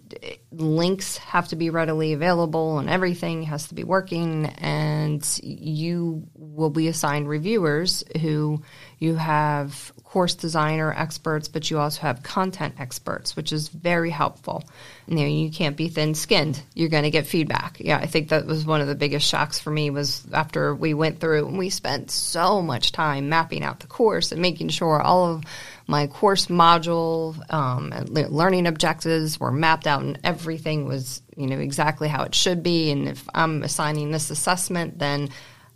links 0.53 1.17
have 1.19 1.49
to 1.49 1.57
be 1.57 1.71
readily 1.71 2.13
available 2.13 2.79
and 2.79 2.91
everything 2.91 3.45
has 3.45 3.69
to 3.69 3.75
be 3.75 3.85
working 3.85 4.47
and 4.47 5.41
you 5.43 6.27
will 6.35 6.71
be 6.71 6.89
assigned 6.89 7.29
reviewers 7.29 8.05
who 8.21 8.63
you 8.99 9.15
have 9.15 9.93
course 10.11 10.35
designer 10.35 10.93
experts, 10.93 11.47
but 11.47 11.71
you 11.71 11.79
also 11.79 12.01
have 12.01 12.21
content 12.25 12.75
experts, 12.81 13.37
which 13.37 13.53
is 13.53 13.69
very 13.69 14.11
helpful. 14.11 14.65
You 15.07 15.15
know, 15.17 15.25
you 15.25 15.53
can't 15.53 15.77
be 15.77 15.89
thin-skinned. 15.89 16.61
You're 16.75 16.89
going 16.89 17.05
to 17.05 17.11
get 17.11 17.29
feedback. 17.29 17.77
Yeah, 17.79 17.97
I 17.97 18.07
think 18.07 18.31
that 18.31 18.45
was 18.45 18.67
one 18.67 18.81
of 18.81 18.89
the 18.89 18.97
biggest 18.97 19.27
shocks 19.27 19.61
for 19.61 19.71
me 19.71 19.91
was 19.91 20.27
after 20.33 20.75
we 20.75 20.95
went 20.95 21.21
through 21.21 21.47
and 21.47 21.57
we 21.57 21.71
spent 21.71 22.11
so 22.11 22.61
much 22.61 22.91
time 22.91 23.29
mapping 23.29 23.63
out 23.63 23.81
the 23.81 23.87
course 23.87 24.33
and 24.33 24.43
making 24.43 24.71
sure 24.71 25.01
all 25.01 25.33
of 25.33 25.45
my 25.91 26.07
course 26.07 26.47
module 26.47 27.35
um, 27.53 27.91
learning 28.09 28.69
objectives 28.69 29.41
were 29.41 29.51
mapped 29.51 29.89
out 29.89 30.03
and 30.03 30.21
everything 30.23 30.85
was 30.87 31.21
you 31.37 31.49
know 31.49 31.59
exactly 31.59 32.07
how 32.07 32.23
it 32.23 32.35
should 32.35 32.63
be. 32.63 32.93
And 32.93 33.09
if 33.09 33.29
I'm 33.35 33.65
assigning 33.65 34.13
this 34.13 34.31
assessment, 34.31 35.01
then 35.01 35.31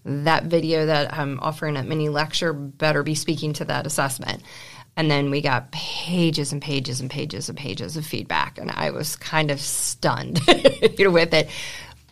that 0.05 0.45
video 0.45 0.87
that 0.87 1.13
I'm 1.13 1.41
offering 1.41 1.77
at 1.77 1.87
mini 1.87 2.09
lecture 2.11 2.53
better 2.53 3.03
be 3.03 3.17
speaking 3.17 3.55
to 3.55 3.65
that 3.65 3.87
assessment. 3.87 4.43
And 4.97 5.11
then 5.11 5.31
we 5.33 5.41
got 5.41 5.73
pages 5.73 6.53
and 6.53 6.63
pages 6.63 7.01
and 7.01 7.11
pages 7.11 7.49
and 7.49 7.59
pages 7.59 7.97
of 7.97 8.07
feedback, 8.07 8.59
and 8.59 8.71
I 8.71 8.91
was 8.91 9.17
kind 9.17 9.51
of 9.51 9.61
stunned 9.61 10.41
you 10.47 10.95
know, 11.07 11.11
with 11.11 11.35
it. 11.35 11.51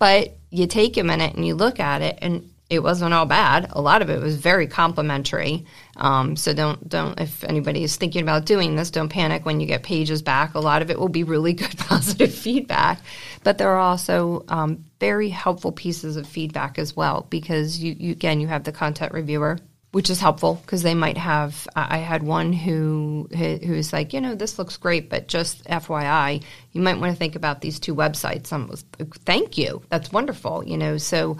But 0.00 0.36
you 0.50 0.66
take 0.66 0.96
a 0.96 1.04
minute 1.04 1.34
and 1.34 1.46
you 1.46 1.54
look 1.54 1.78
at 1.78 2.02
it, 2.02 2.18
and 2.20 2.50
it 2.72 2.82
wasn't 2.82 3.12
all 3.12 3.26
bad. 3.26 3.66
A 3.72 3.82
lot 3.82 4.00
of 4.00 4.08
it 4.08 4.18
was 4.18 4.36
very 4.36 4.66
complimentary. 4.66 5.66
Um, 5.98 6.36
so 6.36 6.54
don't 6.54 6.88
don't 6.88 7.20
if 7.20 7.44
anybody 7.44 7.84
is 7.84 7.96
thinking 7.96 8.22
about 8.22 8.46
doing 8.46 8.76
this, 8.76 8.90
don't 8.90 9.10
panic 9.10 9.44
when 9.44 9.60
you 9.60 9.66
get 9.66 9.82
pages 9.82 10.22
back. 10.22 10.54
A 10.54 10.58
lot 10.58 10.80
of 10.80 10.90
it 10.90 10.98
will 10.98 11.10
be 11.10 11.22
really 11.22 11.52
good 11.62 11.76
positive 11.76 12.34
feedback, 12.34 12.98
but 13.44 13.58
there 13.58 13.68
are 13.68 13.78
also 13.78 14.46
um, 14.48 14.86
very 15.00 15.28
helpful 15.28 15.70
pieces 15.70 16.16
of 16.16 16.26
feedback 16.26 16.78
as 16.78 16.96
well 16.96 17.26
because 17.28 17.78
you, 17.78 17.94
you 17.98 18.12
again 18.12 18.40
you 18.40 18.46
have 18.46 18.64
the 18.64 18.72
content 18.72 19.12
reviewer 19.12 19.58
which 19.92 20.08
is 20.08 20.18
helpful 20.18 20.54
because 20.62 20.82
they 20.82 20.94
might 20.94 21.18
have. 21.18 21.68
I 21.76 21.98
had 21.98 22.22
one 22.22 22.54
who 22.54 23.28
who 23.30 23.72
was 23.72 23.92
like, 23.92 24.14
you 24.14 24.22
know, 24.22 24.34
this 24.34 24.58
looks 24.58 24.78
great, 24.78 25.10
but 25.10 25.28
just 25.28 25.64
FYI, 25.64 26.42
you 26.72 26.80
might 26.80 26.98
want 26.98 27.12
to 27.12 27.18
think 27.18 27.36
about 27.36 27.60
these 27.60 27.78
two 27.78 27.94
websites. 27.94 28.52
I 28.52 28.64
was, 28.64 28.84
thank 29.26 29.58
you, 29.58 29.82
that's 29.90 30.10
wonderful. 30.10 30.64
You 30.64 30.78
know, 30.78 30.96
so 30.96 31.36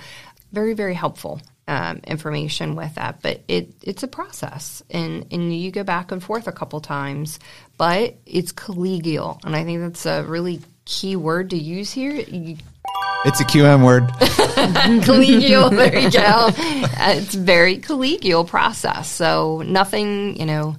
very 0.52 0.74
very 0.74 0.94
helpful 0.94 1.40
um, 1.68 2.00
information 2.04 2.74
with 2.76 2.94
that. 2.96 3.22
But 3.22 3.42
it 3.48 3.72
it's 3.82 4.02
a 4.02 4.08
process, 4.08 4.82
and 4.90 5.26
and 5.30 5.56
you 5.56 5.70
go 5.70 5.84
back 5.84 6.12
and 6.12 6.22
forth 6.22 6.46
a 6.46 6.52
couple 6.52 6.80
times, 6.80 7.38
but 7.78 8.16
it's 8.26 8.52
collegial, 8.52 9.42
and 9.44 9.56
I 9.56 9.64
think 9.64 9.80
that's 9.80 10.06
a 10.06 10.24
really 10.24 10.60
key 10.84 11.16
word 11.16 11.50
to 11.50 11.56
use 11.56 11.92
here. 11.92 12.14
You, 12.14 12.56
it's 13.24 13.40
a 13.40 13.44
QM 13.44 13.84
word. 13.84 14.08
collegial. 15.04 15.70
There 15.70 15.96
you 15.96 16.10
go. 16.10 16.20
Uh, 16.20 17.14
it's 17.16 17.34
very 17.34 17.78
collegial 17.78 18.46
process. 18.46 19.08
So 19.08 19.62
nothing, 19.64 20.36
you 20.36 20.46
know, 20.46 20.76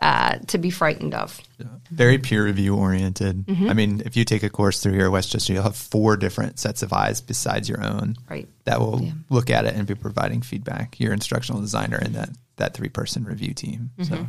uh, 0.00 0.38
to 0.48 0.58
be 0.58 0.70
frightened 0.70 1.14
of. 1.14 1.40
Yeah. 1.58 1.66
Very 1.90 2.18
peer 2.18 2.44
review 2.44 2.76
oriented. 2.76 3.46
Mm-hmm. 3.46 3.70
I 3.70 3.74
mean, 3.74 4.02
if 4.04 4.16
you 4.16 4.24
take 4.24 4.42
a 4.42 4.50
course 4.50 4.80
through 4.80 4.92
here 4.92 5.06
at 5.06 5.12
West 5.12 5.32
Chester, 5.32 5.52
you'll 5.52 5.62
have 5.62 5.76
four 5.76 6.16
different 6.16 6.58
sets 6.58 6.82
of 6.82 6.92
eyes 6.92 7.20
besides 7.20 7.68
your 7.68 7.82
own. 7.82 8.16
Right. 8.28 8.48
That 8.64 8.80
will 8.80 9.00
yeah. 9.00 9.12
look 9.30 9.50
at 9.50 9.64
it 9.64 9.74
and 9.74 9.86
be 9.86 9.94
providing 9.94 10.42
feedback. 10.42 11.00
Your 11.00 11.12
instructional 11.12 11.60
designer 11.60 11.96
and 11.96 12.14
that 12.14 12.30
that 12.56 12.74
three 12.74 12.88
person 12.88 13.24
review 13.24 13.54
team. 13.54 13.90
Mm-hmm. 13.98 14.14
So, 14.14 14.26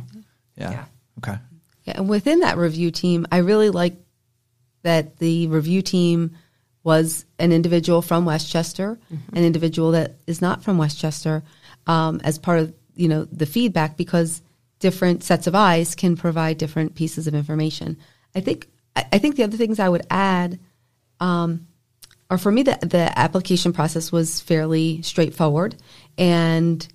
yeah. 0.56 0.70
yeah. 0.70 0.84
Okay. 1.18 1.38
Yeah, 1.84 1.94
and 1.96 2.08
within 2.08 2.40
that 2.40 2.56
review 2.56 2.90
team, 2.90 3.26
I 3.32 3.38
really 3.38 3.70
like 3.70 3.96
that 4.82 5.18
the 5.18 5.48
review 5.48 5.82
team 5.82 6.36
was 6.82 7.24
an 7.38 7.52
individual 7.52 8.02
from 8.02 8.24
West 8.24 8.50
Chester, 8.50 8.98
mm-hmm. 9.12 9.36
an 9.36 9.44
individual 9.44 9.92
that 9.92 10.16
is 10.26 10.40
not 10.40 10.62
from 10.62 10.78
West 10.78 10.98
Chester, 10.98 11.42
um, 11.86 12.20
as 12.24 12.38
part 12.38 12.60
of 12.60 12.74
you 12.94 13.08
know 13.08 13.24
the 13.24 13.46
feedback 13.46 13.96
because 13.96 14.42
different 14.78 15.24
sets 15.24 15.46
of 15.46 15.54
eyes 15.54 15.94
can 15.94 16.16
provide 16.16 16.58
different 16.58 16.94
pieces 16.94 17.26
of 17.26 17.34
information. 17.34 17.96
I 18.34 18.40
think 18.40 18.68
I 18.96 19.18
think 19.18 19.36
the 19.36 19.44
other 19.44 19.56
things 19.56 19.78
I 19.78 19.88
would 19.88 20.06
add 20.10 20.58
um, 21.20 21.66
are 22.30 22.38
for 22.38 22.50
me 22.50 22.62
the 22.62 22.78
the 22.82 23.18
application 23.18 23.72
process 23.72 24.10
was 24.12 24.40
fairly 24.40 25.02
straightforward, 25.02 25.76
and 26.16 26.86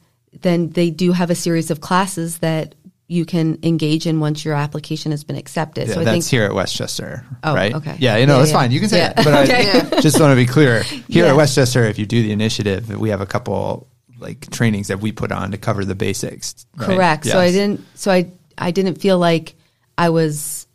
then 0.42 0.70
they 0.70 0.90
do 0.90 1.12
have 1.12 1.30
a 1.30 1.36
series 1.36 1.72
of 1.72 1.82
classes 1.82 2.40
that 2.40 2.76
you 3.08 3.26
can 3.26 3.60
engage 3.64 4.08
in 4.08 4.20
once 4.20 4.44
your 4.44 4.56
application 4.56 5.12
has 5.12 5.24
been 5.24 5.36
accepted. 5.36 5.88
Yeah, 5.88 5.94
so 5.94 6.02
I 6.02 6.04
that's 6.04 6.14
think, 6.14 6.26
here 6.26 6.46
at 6.46 6.54
West 6.54 6.76
Chester, 6.76 7.26
oh, 7.44 7.54
right? 7.54 7.74
Okay. 7.74 7.96
Yeah, 8.00 8.18
you 8.18 8.26
know, 8.26 8.34
yeah, 8.34 8.40
that's 8.40 8.52
yeah. 8.52 8.58
fine. 8.58 8.72
You 8.72 8.80
can 8.80 8.90
say 8.90 9.06
it, 9.06 9.16
but 9.18 9.28
I 9.28 10.00
just 10.02 10.20
want 10.20 10.32
to 10.32 10.36
be 10.36 10.46
clear. 10.46 10.84
Here 10.84 11.26
at 11.26 11.36
West 11.36 11.56
Chester, 11.56 11.84
if 11.84 12.00
you 12.00 12.06
do 12.06 12.24
the 12.24 12.32
initiative, 12.32 12.90
we 12.98 13.10
have 13.10 13.22
a 13.22 13.26
couple 13.26 13.88
like 14.24 14.50
trainings 14.50 14.88
that 14.88 15.00
we 15.00 15.12
put 15.12 15.32
on 15.32 15.52
to 15.52 15.58
cover 15.58 15.86
the 15.86 15.96
basics. 15.96 16.66
Right? 16.76 16.88
Correct. 16.88 17.26
Yes. 17.26 17.34
So 17.34 17.40
I 17.40 17.52
didn't. 17.52 17.86
So 17.96 18.12
I 18.12 18.32
I 18.58 18.72
didn't 18.72 18.96
feel 18.96 19.20
like 19.20 19.56
I 19.98 20.10
was 20.10 20.68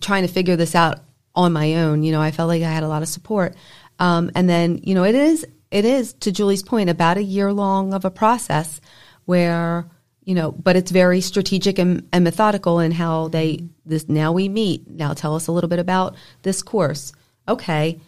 trying 0.00 0.26
to 0.26 0.32
figure 0.32 0.56
this 0.56 0.74
out 0.74 1.00
on 1.34 1.52
my 1.52 1.76
own. 1.76 2.02
You 2.02 2.12
know, 2.12 2.20
I 2.20 2.30
felt 2.30 2.48
like 2.48 2.62
I 2.62 2.70
had 2.70 2.82
a 2.82 2.88
lot 2.88 3.02
of 3.02 3.08
support. 3.08 3.54
Um, 3.98 4.30
and 4.34 4.48
then 4.48 4.80
you 4.82 4.94
know, 4.94 5.04
it 5.04 5.14
is 5.14 5.46
it 5.70 5.84
is 5.84 6.14
to 6.14 6.32
Julie's 6.32 6.62
point 6.62 6.90
about 6.90 7.16
a 7.16 7.22
year 7.22 7.52
long 7.52 7.94
of 7.94 8.04
a 8.04 8.10
process 8.10 8.80
where 9.24 9.88
you 10.24 10.34
know, 10.34 10.52
but 10.52 10.76
it's 10.76 10.90
very 10.90 11.22
strategic 11.22 11.78
and, 11.78 12.06
and, 12.12 12.22
methodical 12.22 12.80
in 12.80 12.92
how 12.92 13.28
they 13.28 13.64
this 13.86 14.10
now 14.10 14.30
we 14.32 14.48
meet. 14.50 14.86
Now 14.86 15.14
tell 15.14 15.34
us 15.34 15.46
a 15.46 15.52
little 15.52 15.70
bit 15.70 15.78
about 15.78 16.16
this 16.42 16.62
course. 16.62 17.12
Okay. 17.48 17.98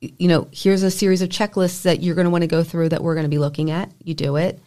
You 0.00 0.28
know, 0.28 0.48
here's 0.52 0.82
a 0.82 0.90
series 0.90 1.22
of 1.22 1.28
checklists 1.28 1.82
that 1.82 2.02
you're 2.02 2.14
going 2.14 2.26
to 2.26 2.30
want 2.30 2.42
to 2.42 2.48
go 2.48 2.62
through 2.62 2.90
that 2.90 3.02
we're 3.02 3.14
going 3.14 3.24
to 3.24 3.30
be 3.30 3.38
looking 3.38 3.70
at. 3.70 3.90
You 4.02 4.14
do 4.14 4.36
it. 4.36 4.60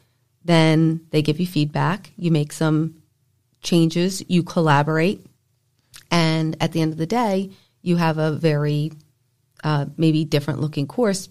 Then 0.43 1.05
they 1.11 1.21
give 1.21 1.39
you 1.39 1.47
feedback. 1.47 2.11
You 2.17 2.31
make 2.31 2.51
some 2.51 3.01
changes. 3.61 4.23
You 4.27 4.43
collaborate. 4.43 5.25
And 6.09 6.57
at 6.59 6.73
the 6.73 6.81
end 6.81 6.91
of 6.91 6.97
the 6.97 7.05
day, 7.05 7.51
you 7.81 7.95
have 7.95 8.17
a 8.17 8.31
very 8.31 8.91
uh, 9.63 9.85
maybe 9.97 10.25
different 10.25 10.59
looking 10.59 10.87
course, 10.87 11.29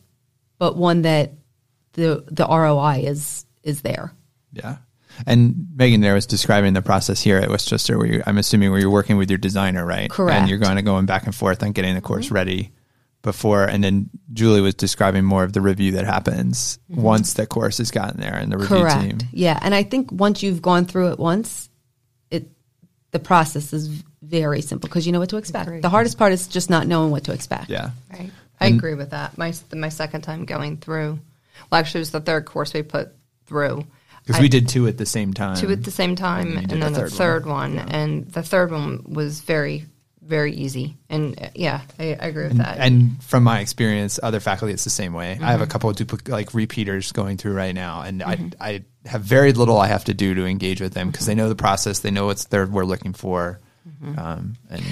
but 0.58 0.76
one 0.76 1.02
that 1.02 1.32
the 1.92 2.24
the 2.30 2.46
ROI 2.46 3.02
is 3.04 3.44
is 3.62 3.82
there. 3.82 4.12
Yeah. 4.52 4.78
And 5.26 5.68
Megan 5.74 6.00
there 6.00 6.14
was 6.14 6.26
describing 6.26 6.72
the 6.72 6.82
process 6.82 7.20
here 7.20 7.36
at 7.38 7.50
West 7.50 7.68
Chester, 7.68 7.98
where 7.98 8.06
you, 8.06 8.22
I'm 8.26 8.38
assuming 8.38 8.70
where 8.70 8.80
you're 8.80 8.90
working 8.90 9.16
with 9.16 9.28
your 9.28 9.38
designer, 9.38 9.84
right? 9.84 10.08
Correct. 10.08 10.40
And 10.40 10.48
you're 10.48 10.58
going 10.58 10.76
to 10.76 10.82
going 10.82 11.04
back 11.04 11.26
and 11.26 11.34
forth 11.34 11.62
on 11.62 11.72
getting 11.72 11.94
the 11.94 12.00
course 12.00 12.26
mm-hmm. 12.26 12.36
ready 12.36 12.72
before, 13.22 13.64
and 13.64 13.82
then 13.84 14.10
Julie 14.32 14.60
was 14.60 14.74
describing 14.74 15.24
more 15.24 15.44
of 15.44 15.52
the 15.52 15.60
review 15.60 15.92
that 15.92 16.04
happens 16.04 16.78
mm-hmm. 16.90 17.02
once 17.02 17.34
the 17.34 17.46
course 17.46 17.78
has 17.78 17.90
gotten 17.90 18.20
there 18.20 18.34
and 18.34 18.50
the 18.50 18.58
review 18.58 18.78
Correct. 18.78 19.00
team. 19.00 19.18
Yeah, 19.32 19.58
and 19.60 19.74
I 19.74 19.82
think 19.82 20.10
once 20.10 20.42
you've 20.42 20.62
gone 20.62 20.86
through 20.86 21.12
it 21.12 21.18
once, 21.18 21.68
it 22.30 22.48
the 23.10 23.18
process 23.18 23.72
is 23.72 23.88
very 24.22 24.62
simple 24.62 24.88
because 24.88 25.06
you 25.06 25.12
know 25.12 25.20
what 25.20 25.30
to 25.30 25.36
expect. 25.36 25.82
The 25.82 25.88
hardest 25.88 26.18
part 26.18 26.32
is 26.32 26.48
just 26.48 26.70
not 26.70 26.86
knowing 26.86 27.10
what 27.10 27.24
to 27.24 27.32
expect. 27.32 27.68
Yeah, 27.68 27.90
right. 28.12 28.30
I 28.60 28.66
and 28.66 28.76
agree 28.76 28.94
with 28.94 29.10
that. 29.10 29.36
My 29.36 29.52
my 29.74 29.88
second 29.88 30.22
time 30.22 30.44
going 30.44 30.78
through, 30.78 31.18
well, 31.70 31.80
actually, 31.80 31.98
it 31.98 32.02
was 32.02 32.10
the 32.12 32.20
third 32.20 32.44
course 32.46 32.72
we 32.72 32.82
put 32.82 33.10
through 33.46 33.84
because 34.26 34.40
we 34.40 34.48
did 34.48 34.68
two 34.68 34.86
at 34.86 34.98
the 34.98 35.06
same 35.06 35.32
time. 35.34 35.56
Two 35.56 35.70
at 35.70 35.84
the 35.84 35.90
same 35.90 36.16
time, 36.16 36.56
and, 36.56 36.72
and 36.72 36.82
then 36.82 36.92
the 36.92 37.00
third, 37.00 37.12
third 37.12 37.46
one, 37.46 37.74
one. 37.74 37.88
Yeah. 37.88 37.96
and 37.96 38.26
the 38.28 38.42
third 38.42 38.70
one 38.70 39.04
was 39.06 39.40
very, 39.40 39.86
very 40.22 40.52
easy. 40.52 40.96
And 41.08 41.40
uh, 41.40 41.48
yeah, 41.54 41.82
I, 41.98 42.04
I 42.20 42.26
agree 42.26 42.44
with 42.44 42.52
and, 42.52 42.60
that. 42.60 42.78
And 42.78 43.22
from 43.22 43.42
my 43.42 43.60
experience, 43.60 44.20
other 44.22 44.40
faculty, 44.40 44.72
it's 44.72 44.84
the 44.84 44.90
same 44.90 45.12
way. 45.12 45.34
Mm-hmm. 45.34 45.44
I 45.44 45.50
have 45.50 45.60
a 45.60 45.64
mm-hmm. 45.64 45.70
couple 45.70 45.90
of 45.90 46.28
like 46.28 46.54
repeaters 46.54 47.12
going 47.12 47.36
through 47.36 47.54
right 47.54 47.74
now, 47.74 48.02
and 48.02 48.20
mm-hmm. 48.20 48.54
I, 48.60 48.84
I 49.04 49.08
have 49.08 49.22
very 49.22 49.52
little 49.52 49.78
I 49.78 49.86
have 49.86 50.04
to 50.04 50.14
do 50.14 50.34
to 50.34 50.46
engage 50.46 50.80
with 50.80 50.94
them 50.94 51.10
because 51.10 51.26
they 51.26 51.34
know 51.34 51.48
the 51.48 51.54
process, 51.54 52.00
they 52.00 52.10
know 52.10 52.26
what's 52.26 52.44
there 52.46 52.66
we're 52.66 52.84
looking 52.84 53.12
for, 53.12 53.60
mm-hmm. 53.88 54.18
um, 54.18 54.56
and 54.68 54.82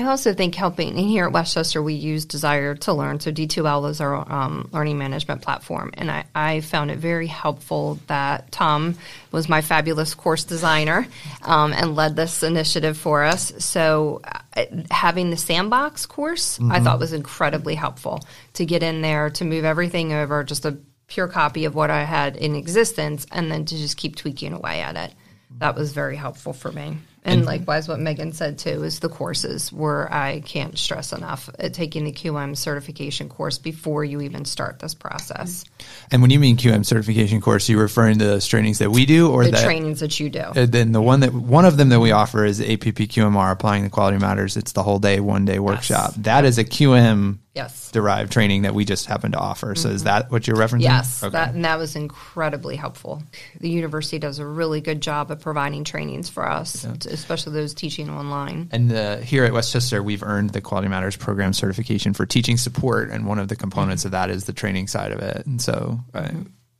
I 0.00 0.04
also 0.04 0.32
think 0.32 0.54
helping, 0.54 0.96
and 0.96 0.98
here 0.98 1.26
at 1.26 1.32
West 1.32 1.52
Chester, 1.52 1.82
we 1.82 1.92
use 1.92 2.24
Desire2Learn. 2.24 3.20
So 3.20 3.30
D2L 3.30 3.90
is 3.90 4.00
our 4.00 4.32
um, 4.32 4.70
learning 4.72 4.96
management 4.96 5.42
platform. 5.42 5.90
And 5.92 6.10
I, 6.10 6.24
I, 6.34 6.60
found 6.62 6.90
it 6.90 6.98
very 6.98 7.26
helpful 7.26 7.98
that 8.06 8.50
Tom 8.50 8.96
was 9.30 9.48
my 9.48 9.60
fabulous 9.60 10.14
course 10.14 10.44
designer 10.44 11.06
um, 11.42 11.74
and 11.74 11.96
led 11.96 12.16
this 12.16 12.42
initiative 12.42 12.96
for 12.96 13.24
us. 13.24 13.52
So 13.58 14.22
uh, 14.24 14.64
having 14.90 15.28
the 15.28 15.36
sandbox 15.36 16.06
course, 16.06 16.56
mm-hmm. 16.56 16.72
I 16.72 16.80
thought 16.80 16.98
was 16.98 17.12
incredibly 17.12 17.74
helpful 17.74 18.20
to 18.54 18.64
get 18.64 18.82
in 18.82 19.02
there, 19.02 19.28
to 19.30 19.44
move 19.44 19.66
everything 19.66 20.14
over, 20.14 20.44
just 20.44 20.64
a 20.64 20.78
pure 21.08 21.28
copy 21.28 21.66
of 21.66 21.74
what 21.74 21.90
I 21.90 22.04
had 22.04 22.36
in 22.36 22.56
existence, 22.56 23.26
and 23.30 23.52
then 23.52 23.66
to 23.66 23.76
just 23.76 23.98
keep 23.98 24.16
tweaking 24.16 24.54
away 24.54 24.80
at 24.80 24.96
it. 24.96 25.12
That 25.58 25.74
was 25.74 25.92
very 25.92 26.16
helpful 26.16 26.54
for 26.54 26.72
me. 26.72 26.96
And, 27.24 27.40
and 27.40 27.46
likewise, 27.46 27.86
what 27.86 28.00
Megan 28.00 28.32
said 28.32 28.58
too 28.58 28.82
is 28.82 29.00
the 29.00 29.08
courses 29.08 29.72
where 29.72 30.12
I 30.12 30.40
can't 30.40 30.78
stress 30.78 31.12
enough 31.12 31.50
uh, 31.58 31.68
taking 31.68 32.04
the 32.04 32.12
QM 32.12 32.56
certification 32.56 33.28
course 33.28 33.58
before 33.58 34.04
you 34.04 34.22
even 34.22 34.44
start 34.46 34.78
this 34.78 34.94
process. 34.94 35.64
And 36.10 36.22
when 36.22 36.30
you 36.30 36.38
mean 36.38 36.56
QM 36.56 36.84
certification 36.84 37.40
course, 37.40 37.68
you're 37.68 37.80
referring 37.80 38.18
to 38.18 38.24
the 38.24 38.40
trainings 38.40 38.78
that 38.78 38.90
we 38.90 39.06
do, 39.06 39.30
or 39.30 39.44
the 39.44 39.52
that, 39.52 39.64
trainings 39.64 40.00
that 40.00 40.18
you 40.18 40.28
do. 40.28 40.40
Uh, 40.40 40.66
then 40.66 40.92
the 40.92 41.02
one 41.02 41.20
that 41.20 41.32
one 41.32 41.64
of 41.64 41.76
them 41.76 41.88
that 41.90 42.00
we 42.00 42.12
offer 42.12 42.44
is 42.44 42.60
APP 42.60 42.96
QMR, 43.10 43.52
applying 43.52 43.84
the 43.84 43.90
quality 43.90 44.18
matters. 44.18 44.56
It's 44.56 44.72
the 44.72 44.82
whole 44.82 44.98
day, 44.98 45.20
one 45.20 45.44
day 45.44 45.58
workshop. 45.58 46.12
Yes. 46.16 46.24
That 46.24 46.44
is 46.44 46.58
a 46.58 46.64
QM 46.64 47.38
yes. 47.54 47.90
derived 47.90 48.32
training 48.32 48.62
that 48.62 48.74
we 48.74 48.84
just 48.84 49.06
happen 49.06 49.32
to 49.32 49.38
offer. 49.38 49.74
So 49.74 49.88
mm-hmm. 49.88 49.96
is 49.96 50.04
that 50.04 50.30
what 50.30 50.46
you're 50.46 50.56
referencing? 50.56 50.82
Yes, 50.82 51.22
okay. 51.22 51.32
that, 51.32 51.54
and 51.54 51.64
that 51.64 51.78
was 51.78 51.96
incredibly 51.96 52.76
helpful. 52.76 53.22
The 53.60 53.68
university 53.68 54.18
does 54.18 54.38
a 54.38 54.46
really 54.46 54.80
good 54.80 55.00
job 55.00 55.30
of 55.30 55.40
providing 55.40 55.84
trainings 55.84 56.28
for 56.28 56.48
us, 56.48 56.84
yeah. 56.84 56.94
especially 57.10 57.52
those 57.54 57.74
teaching 57.74 58.10
online. 58.10 58.68
And 58.72 58.90
the, 58.90 59.20
here 59.22 59.44
at 59.44 59.52
West 59.52 59.72
Chester, 59.72 60.02
we've 60.02 60.22
earned 60.22 60.50
the 60.50 60.60
Quality 60.60 60.88
Matters 60.88 61.16
program 61.16 61.52
certification 61.52 62.14
for 62.14 62.26
teaching 62.26 62.56
support, 62.56 63.10
and 63.10 63.26
one 63.26 63.38
of 63.38 63.48
the 63.48 63.56
components 63.56 64.02
mm-hmm. 64.02 64.08
of 64.08 64.12
that 64.12 64.30
is 64.30 64.44
the 64.44 64.52
training 64.52 64.86
side 64.86 65.12
of 65.12 65.20
it. 65.20 65.46
And 65.46 65.60
so. 65.60 65.69
Uh, 65.70 66.30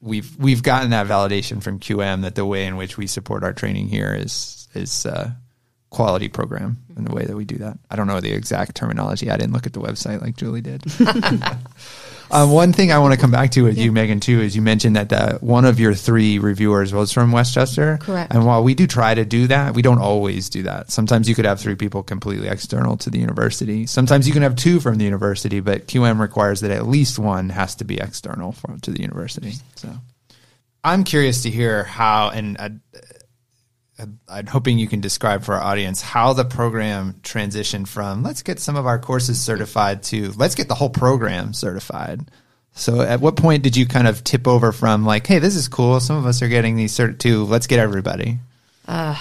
we've 0.00 0.37
we've 0.38 0.62
gotten 0.62 0.90
that 0.90 1.06
validation 1.06 1.62
from 1.62 1.78
QM 1.78 2.23
that 2.23 2.35
the 2.35 2.47
way 2.47 2.66
in 2.66 2.76
which 2.76 2.97
we 2.97 3.06
support 3.06 3.44
our 3.44 3.52
training 3.52 3.88
here 3.88 4.14
is 4.14 4.68
is 4.75 5.06
uh, 5.06 5.30
quality 5.90 6.28
program 6.28 6.78
in 6.97 7.04
the 7.04 7.14
way 7.14 7.25
that 7.25 7.37
we 7.37 7.44
do 7.44 7.56
that. 7.59 7.78
I 7.90 7.97
don't 7.97 8.06
know 8.06 8.20
the 8.20 8.32
exact 8.32 8.75
terminology. 8.75 9.30
I 9.30 9.37
didn't 9.37 9.52
look 9.52 9.66
at 9.66 9.73
the 9.73 9.80
website 9.80 10.20
like 10.23 10.37
Julie 10.37 10.61
did. 10.61 10.82
um, 12.30 12.50
one 12.50 12.72
thing 12.72 12.92
I 12.92 12.99
want 12.99 13.14
to 13.14 13.20
come 13.20 13.30
back 13.30 13.50
to 13.52 13.62
with 13.62 13.76
yeah. 13.76 13.84
you, 13.84 13.92
Megan, 13.92 14.20
too, 14.20 14.40
is 14.40 14.54
you 14.54 14.62
mentioned 14.62 14.96
that 14.96 15.08
the, 15.08 15.38
one 15.40 15.64
of 15.64 15.80
your 15.80 15.94
three 15.94 16.38
reviewers 16.38 16.92
was 16.92 17.12
from 17.12 17.32
West 17.32 17.54
Chester. 17.54 17.99
Correct. 18.00 18.32
And 18.32 18.46
while 18.46 18.62
we 18.62 18.75
do 18.75 18.87
try 18.87 19.14
to 19.14 19.25
do 19.25 19.46
that, 19.49 19.75
we 19.75 19.82
don't 19.82 19.99
always 19.99 20.49
do 20.49 20.62
that. 20.64 20.90
Sometimes 20.90 21.28
you 21.28 21.34
could 21.34 21.44
have 21.44 21.60
three 21.60 21.75
people 21.75 22.02
completely 22.02 22.49
external 22.49 22.96
to 22.99 23.10
the 23.10 23.18
university. 23.18 23.87
Sometimes 23.87 24.26
you 24.26 24.32
can 24.32 24.42
have 24.42 24.56
two 24.56 24.80
from 24.80 24.99
the 24.99 25.04
university, 25.04 25.60
but 25.60 25.87
QM 25.87 26.20
requires 26.20 26.60
that 26.60 26.70
at 26.70 26.87
least 26.87 27.18
one 27.18 27.49
has 27.50 27.75
to 27.76 27.84
be 27.84 27.99
external 27.99 28.52
from, 28.52 28.80
to 28.80 28.90
the 28.90 29.00
university. 29.00 29.54
So 29.76 29.92
I'm 30.84 31.04
curious 31.04 31.42
to 31.42 31.50
hear 31.50 31.84
how, 31.84 32.30
and 32.30 32.56
I, 32.58 32.70
I'm 34.28 34.47
hoping 34.47 34.78
you 34.78 34.88
can 34.88 35.00
describe 35.00 35.45
for 35.45 35.54
our 35.54 35.62
audience 35.62 36.00
how 36.00 36.33
the 36.33 36.45
program 36.45 37.14
transitioned 37.23 37.88
from 37.88 38.23
let's 38.23 38.42
get 38.42 38.59
some 38.61 38.76
of 38.76 38.87
our 38.87 38.99
courses 38.99 39.40
certified 39.40 40.02
to 40.04 40.33
let's 40.33 40.54
get 40.54 40.69
the 40.69 40.75
whole 40.75 40.90
program 40.90 41.52
certified. 41.52 42.30
So, 42.73 43.00
at 43.00 43.21
what 43.21 43.37
point 43.37 43.62
did 43.62 43.76
you 43.76 43.87
kind 43.87 44.07
of 44.07 44.23
tip 44.23 44.47
over 44.47 44.73
from 44.73 45.04
like, 45.04 45.26
hey, 45.26 45.38
this 45.38 45.57
is 45.57 45.69
cool, 45.69 46.00
some 46.00 46.16
of 46.16 46.26
us 46.26 46.40
are 46.40 46.49
getting 46.49 46.76
these 46.76 46.92
cert 46.92 47.19
to 47.21 47.45
let's 47.45 47.66
get 47.66 47.80
everybody? 47.80 48.38
Uh, 48.87 49.16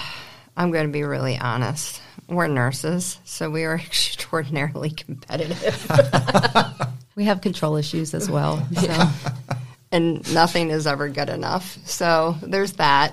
I'm 0.56 0.70
going 0.70 0.86
to 0.86 0.92
be 0.92 1.02
really 1.02 1.36
honest. 1.38 2.00
We're 2.28 2.46
nurses, 2.46 3.18
so 3.24 3.50
we 3.50 3.64
are 3.64 3.74
extraordinarily 3.86 4.90
competitive. 4.90 5.90
we 7.16 7.24
have 7.24 7.40
control 7.40 7.76
issues 7.76 8.14
as 8.14 8.30
well. 8.30 8.66
So. 8.74 9.08
And 9.92 10.32
nothing 10.32 10.70
is 10.70 10.86
ever 10.86 11.08
good 11.08 11.28
enough. 11.28 11.76
So 11.84 12.36
there's 12.42 12.74
that. 12.74 13.12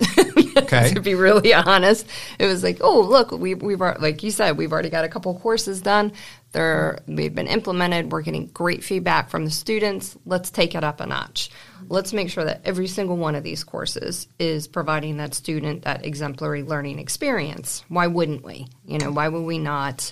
Okay. 0.57 0.89
to 0.93 0.99
be 0.99 1.15
really 1.15 1.53
honest, 1.53 2.07
it 2.37 2.45
was 2.45 2.63
like, 2.63 2.77
oh, 2.81 3.01
look, 3.01 3.31
we 3.31 3.55
we've 3.55 3.79
like 3.79 4.21
you 4.23 4.31
said, 4.31 4.57
we've 4.57 4.71
already 4.71 4.89
got 4.89 5.05
a 5.05 5.09
couple 5.09 5.37
courses 5.39 5.81
done. 5.81 6.11
They're 6.51 6.99
we've 7.07 7.33
been 7.33 7.47
implemented. 7.47 8.11
We're 8.11 8.21
getting 8.21 8.47
great 8.47 8.83
feedback 8.83 9.29
from 9.29 9.45
the 9.45 9.51
students. 9.51 10.17
Let's 10.25 10.49
take 10.49 10.75
it 10.75 10.83
up 10.83 10.99
a 10.99 11.05
notch. 11.05 11.49
Let's 11.89 12.13
make 12.13 12.29
sure 12.29 12.45
that 12.45 12.61
every 12.65 12.87
single 12.87 13.17
one 13.17 13.35
of 13.35 13.43
these 13.43 13.63
courses 13.63 14.27
is 14.39 14.67
providing 14.67 15.17
that 15.17 15.33
student 15.33 15.83
that 15.83 16.05
exemplary 16.05 16.63
learning 16.63 16.99
experience. 16.99 17.83
Why 17.87 18.07
wouldn't 18.07 18.43
we? 18.43 18.67
You 18.85 18.99
know, 18.99 19.11
why 19.11 19.27
would 19.27 19.43
we 19.43 19.57
not 19.57 20.11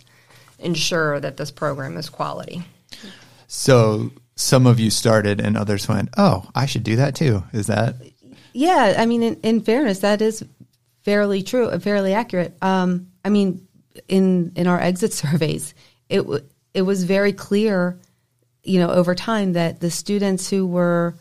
ensure 0.59 1.19
that 1.19 1.37
this 1.37 1.51
program 1.51 1.97
is 1.97 2.09
quality? 2.09 2.63
So 3.47 4.11
some 4.35 4.67
of 4.67 4.79
you 4.79 4.89
started 4.89 5.39
and 5.39 5.57
others 5.57 5.87
went, 5.87 6.09
oh, 6.17 6.49
I 6.53 6.65
should 6.65 6.83
do 6.83 6.97
that 6.97 7.15
too. 7.15 7.43
Is 7.53 7.67
that? 7.67 7.95
Yeah, 8.53 8.95
I 8.97 9.05
mean, 9.05 9.23
in, 9.23 9.35
in 9.41 9.61
fairness, 9.61 9.99
that 9.99 10.21
is 10.21 10.43
fairly 11.03 11.43
true, 11.43 11.67
uh, 11.67 11.79
fairly 11.79 12.13
accurate. 12.13 12.57
Um, 12.61 13.11
I 13.23 13.29
mean, 13.29 13.67
in 14.07 14.51
in 14.55 14.67
our 14.67 14.79
exit 14.79 15.13
surveys, 15.23 15.73
it 16.09 16.17
w- 16.17 16.43
it 16.73 16.81
was 16.81 17.03
very 17.03 17.33
clear, 17.33 17.99
you 18.63 18.79
know, 18.79 18.91
over 18.91 19.15
time 19.15 19.53
that 19.53 19.79
the 19.79 19.91
students 19.91 20.49
who 20.49 20.67
were 20.67 21.15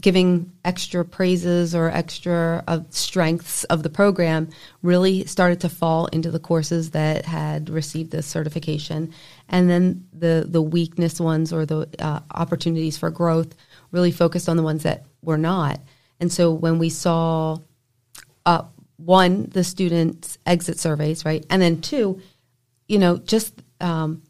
giving 0.00 0.52
extra 0.64 1.04
praises 1.04 1.74
or 1.74 1.88
extra 1.88 2.64
of 2.66 2.86
strengths 2.90 3.64
of 3.64 3.82
the 3.82 3.88
program 3.88 4.48
really 4.82 5.24
started 5.24 5.60
to 5.60 5.68
fall 5.68 6.06
into 6.06 6.30
the 6.30 6.38
courses 6.38 6.90
that 6.90 7.24
had 7.24 7.70
received 7.70 8.10
this 8.10 8.26
certification. 8.26 9.12
And 9.48 9.70
then 9.70 10.06
the 10.12 10.46
the 10.48 10.62
weakness 10.62 11.20
ones 11.20 11.52
or 11.52 11.64
the 11.64 11.88
uh, 11.98 12.20
opportunities 12.32 12.98
for 12.98 13.10
growth 13.10 13.54
really 13.92 14.10
focused 14.10 14.48
on 14.48 14.56
the 14.56 14.62
ones 14.62 14.82
that 14.82 15.04
were 15.22 15.38
not. 15.38 15.80
And 16.18 16.32
so 16.32 16.52
when 16.52 16.78
we 16.78 16.88
saw 16.88 17.58
uh, 18.46 18.62
one 18.96 19.44
the 19.50 19.64
students 19.64 20.38
exit 20.44 20.78
surveys 20.78 21.24
right? 21.24 21.44
And 21.50 21.62
then 21.62 21.80
two 21.80 22.20
you 22.88 22.98
know 22.98 23.18
just 23.18 23.62
um, 23.80 24.22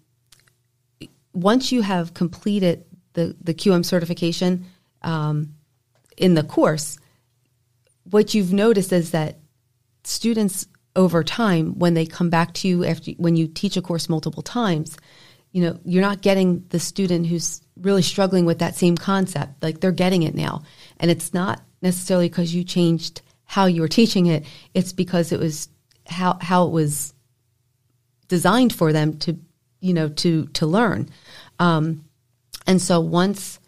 once 1.33 1.73
you 1.73 1.81
have 1.83 2.13
completed 2.13 2.85
the 3.15 3.35
the 3.41 3.55
qm 3.55 3.85
certification 3.85 4.67
um, 5.05 5.55
in 6.17 6.35
the 6.35 6.43
course, 6.43 6.99
what 8.11 8.35
you've 8.35 8.53
noticed 8.53 8.93
is 8.93 9.13
that 9.13 9.39
students 10.05 10.67
over 10.97 11.25
time, 11.25 11.79
when 11.79 11.95
they 11.95 12.07
come 12.07 12.31
back 12.31 12.55
to 12.55 12.69
you 12.69 12.85
after 12.85 13.13
when 13.13 13.37
you 13.37 13.49
teach 13.49 13.77
a 13.77 13.83
course 13.83 14.09
multiple 14.09 14.43
times, 14.43 14.97
you 15.53 15.63
know 15.63 15.79
you're 15.85 16.03
not 16.03 16.21
getting 16.21 16.65
the 16.69 16.79
student 16.79 17.27
who's 17.27 17.61
really 17.77 18.03
struggling 18.03 18.45
with 18.45 18.61
that 18.61 18.77
same 18.77 18.97
concept. 18.97 19.63
Like 19.63 19.81
they're 19.81 19.93
getting 19.93 20.23
it 20.23 20.35
now, 20.35 20.63
and 20.99 21.11
it's 21.11 21.35
not 21.35 21.63
necessarily 21.83 22.29
because 22.29 22.55
you 22.55 22.65
changed 22.65 23.23
how 23.45 23.67
you 23.67 23.81
were 23.81 23.89
teaching 23.89 24.27
it. 24.27 24.45
It's 24.73 24.93
because 24.93 25.33
it 25.33 25.41
was 25.41 25.69
how 26.07 26.39
how 26.41 26.67
it 26.67 26.71
was 26.71 27.13
designed 28.29 28.73
for 28.73 28.93
them 28.93 29.19
to 29.19 29.37
you 29.81 29.95
know 29.95 30.09
to 30.09 30.47
to 30.47 30.67
learn. 30.67 31.09
Um, 31.59 32.05
and 32.67 32.81
so 32.81 33.01
once 33.01 33.59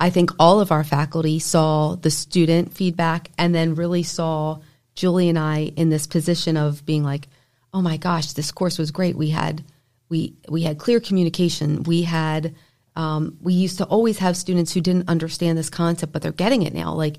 I 0.00 0.08
think 0.08 0.30
all 0.38 0.60
of 0.60 0.72
our 0.72 0.82
faculty 0.82 1.38
saw 1.38 1.94
the 1.94 2.10
student 2.10 2.72
feedback 2.72 3.30
and 3.36 3.54
then 3.54 3.74
really 3.74 4.02
saw 4.02 4.60
Julie 4.94 5.28
and 5.28 5.38
I 5.38 5.72
in 5.76 5.90
this 5.90 6.06
position 6.06 6.56
of 6.56 6.84
being 6.86 7.04
like, 7.04 7.28
oh 7.74 7.82
my 7.82 7.98
gosh, 7.98 8.32
this 8.32 8.50
course 8.50 8.78
was 8.78 8.90
great. 8.90 9.14
We 9.14 9.28
had 9.28 9.62
we 10.08 10.34
we 10.48 10.62
had 10.62 10.78
clear 10.78 11.00
communication. 11.00 11.82
We 11.82 12.02
had 12.02 12.54
um, 12.96 13.36
we 13.42 13.52
used 13.52 13.78
to 13.78 13.84
always 13.84 14.18
have 14.18 14.38
students 14.38 14.72
who 14.72 14.80
didn't 14.80 15.08
understand 15.08 15.58
this 15.58 15.70
concept, 15.70 16.12
but 16.12 16.22
they're 16.22 16.32
getting 16.32 16.62
it 16.62 16.74
now. 16.74 16.94
Like, 16.94 17.18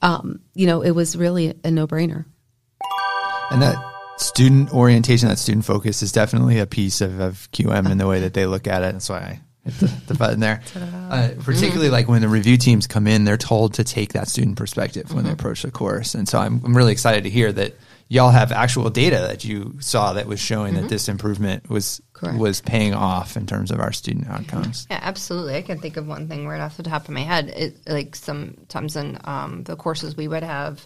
um, 0.00 0.40
you 0.54 0.66
know, 0.66 0.82
it 0.82 0.92
was 0.92 1.16
really 1.16 1.54
a 1.64 1.70
no 1.72 1.88
brainer. 1.88 2.24
And 3.50 3.60
that 3.62 3.76
student 4.16 4.72
orientation, 4.72 5.28
that 5.28 5.38
student 5.38 5.64
focus, 5.64 6.02
is 6.02 6.12
definitely 6.12 6.58
a 6.58 6.66
piece 6.66 7.00
of, 7.00 7.20
of 7.20 7.50
QM 7.52 7.90
in 7.90 7.98
the 7.98 8.06
way 8.06 8.20
that 8.20 8.34
they 8.34 8.46
look 8.46 8.66
at 8.66 8.82
it. 8.82 8.92
That's 8.92 9.08
why 9.10 9.18
I 9.18 9.40
the, 9.78 9.86
the 10.08 10.14
button 10.14 10.40
there. 10.40 10.62
Uh, 10.74 11.30
particularly 11.38 11.86
mm-hmm. 11.86 11.92
like 11.92 12.08
when 12.08 12.20
the 12.22 12.28
review 12.28 12.56
teams 12.56 12.86
come 12.86 13.06
in, 13.06 13.24
they're 13.24 13.36
told 13.36 13.74
to 13.74 13.84
take 13.84 14.12
that 14.12 14.28
student 14.28 14.56
perspective 14.56 15.06
mm-hmm. 15.06 15.14
when 15.14 15.24
they 15.24 15.30
mm-hmm. 15.30 15.40
approach 15.40 15.62
the 15.62 15.70
course. 15.70 16.14
And 16.14 16.28
so 16.28 16.38
I'm, 16.38 16.60
I'm 16.64 16.76
really 16.76 16.92
excited 16.92 17.24
to 17.24 17.30
hear 17.30 17.52
that 17.52 17.74
y'all 18.08 18.30
have 18.30 18.52
actual 18.52 18.90
data 18.90 19.18
that 19.18 19.44
you 19.44 19.76
saw 19.80 20.14
that 20.14 20.26
was 20.26 20.40
showing 20.40 20.74
mm-hmm. 20.74 20.82
that 20.82 20.88
this 20.88 21.08
improvement 21.08 21.68
was 21.70 22.00
Correct. 22.12 22.38
was 22.38 22.60
paying 22.60 22.94
off 22.94 23.36
in 23.36 23.46
terms 23.46 23.70
of 23.70 23.80
our 23.80 23.92
student 23.92 24.28
outcomes. 24.28 24.86
Yeah, 24.90 25.00
absolutely. 25.02 25.56
I 25.56 25.62
can 25.62 25.78
think 25.78 25.96
of 25.96 26.06
one 26.06 26.28
thing 26.28 26.48
right 26.48 26.60
off 26.60 26.76
the 26.76 26.82
top 26.82 27.04
of 27.04 27.10
my 27.10 27.20
head. 27.20 27.48
It, 27.48 27.76
like 27.86 28.16
sometimes 28.16 28.96
in 28.96 29.18
um, 29.24 29.62
the 29.64 29.76
courses 29.76 30.16
we 30.16 30.28
would 30.28 30.42
have 30.42 30.84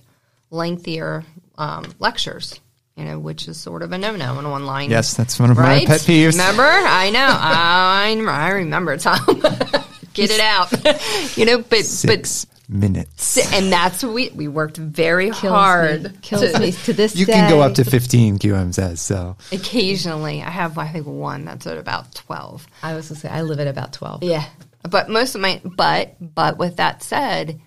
lengthier 0.51 1.25
um, 1.57 1.92
lectures 1.99 2.61
you 2.97 3.05
know, 3.05 3.19
which 3.19 3.49
is 3.49 3.59
sort 3.59 3.83
of 3.83 3.93
a 3.93 3.99
no-no 3.99 4.39
in 4.39 4.47
online. 4.47 4.91
Yes, 4.91 5.15
that's 5.15 5.39
one 5.41 5.51
of 5.51 5.59
right? 5.59 5.89
my 5.89 5.95
pet 5.95 6.01
peeves. 6.03 6.33
Remember? 6.33 6.63
I 6.63 7.11
know. 7.11 7.21
I, 7.29 8.15
I 8.29 8.51
remember, 8.51 8.97
Tom. 8.99 9.19
Get 10.15 10.31
it 10.31 10.41
out. 10.41 11.37
you 11.39 11.47
know, 11.47 11.59
but 11.63 11.87
Six 11.87 12.45
but 12.45 12.53
minutes, 12.69 13.53
and 13.55 13.73
that's 13.73 14.03
what 14.03 14.13
we 14.13 14.29
we 14.31 14.47
worked 14.47 14.77
very 14.77 15.31
kills 15.31 15.41
hard. 15.41 16.03
Me. 16.03 16.11
Kills 16.21 16.53
to, 16.53 16.59
me 16.59 16.73
to 16.73 16.93
this. 16.93 17.17
You 17.17 17.25
day. 17.25 17.33
can 17.33 17.51
go 17.51 17.61
up 17.61 17.75
to 17.75 17.85
fifteen. 17.85 18.39
QM 18.39 18.75
says 18.75 19.01
so. 19.01 19.37
Occasionally, 19.53 20.43
I 20.43 20.51
have 20.51 20.77
I 20.77 20.89
think 20.89 21.07
one 21.07 21.47
that's 21.47 21.67
at 21.67 21.79
about 21.79 22.15
twelve. 22.15 22.67
I 22.83 22.95
was 22.95 23.09
gonna 23.09 23.21
say 23.21 23.31
I 23.31 23.41
live 23.41 23.59
at 23.59 23.69
about 23.69 23.95
twelve. 23.95 24.23
Yeah, 24.23 24.45
but 24.83 25.09
most 25.09 25.35
of 25.35 25.41
my 25.41 25.63
but 25.65 26.17
but 26.21 26.59
with 26.59 26.77
that 26.77 27.03
said 27.03 27.59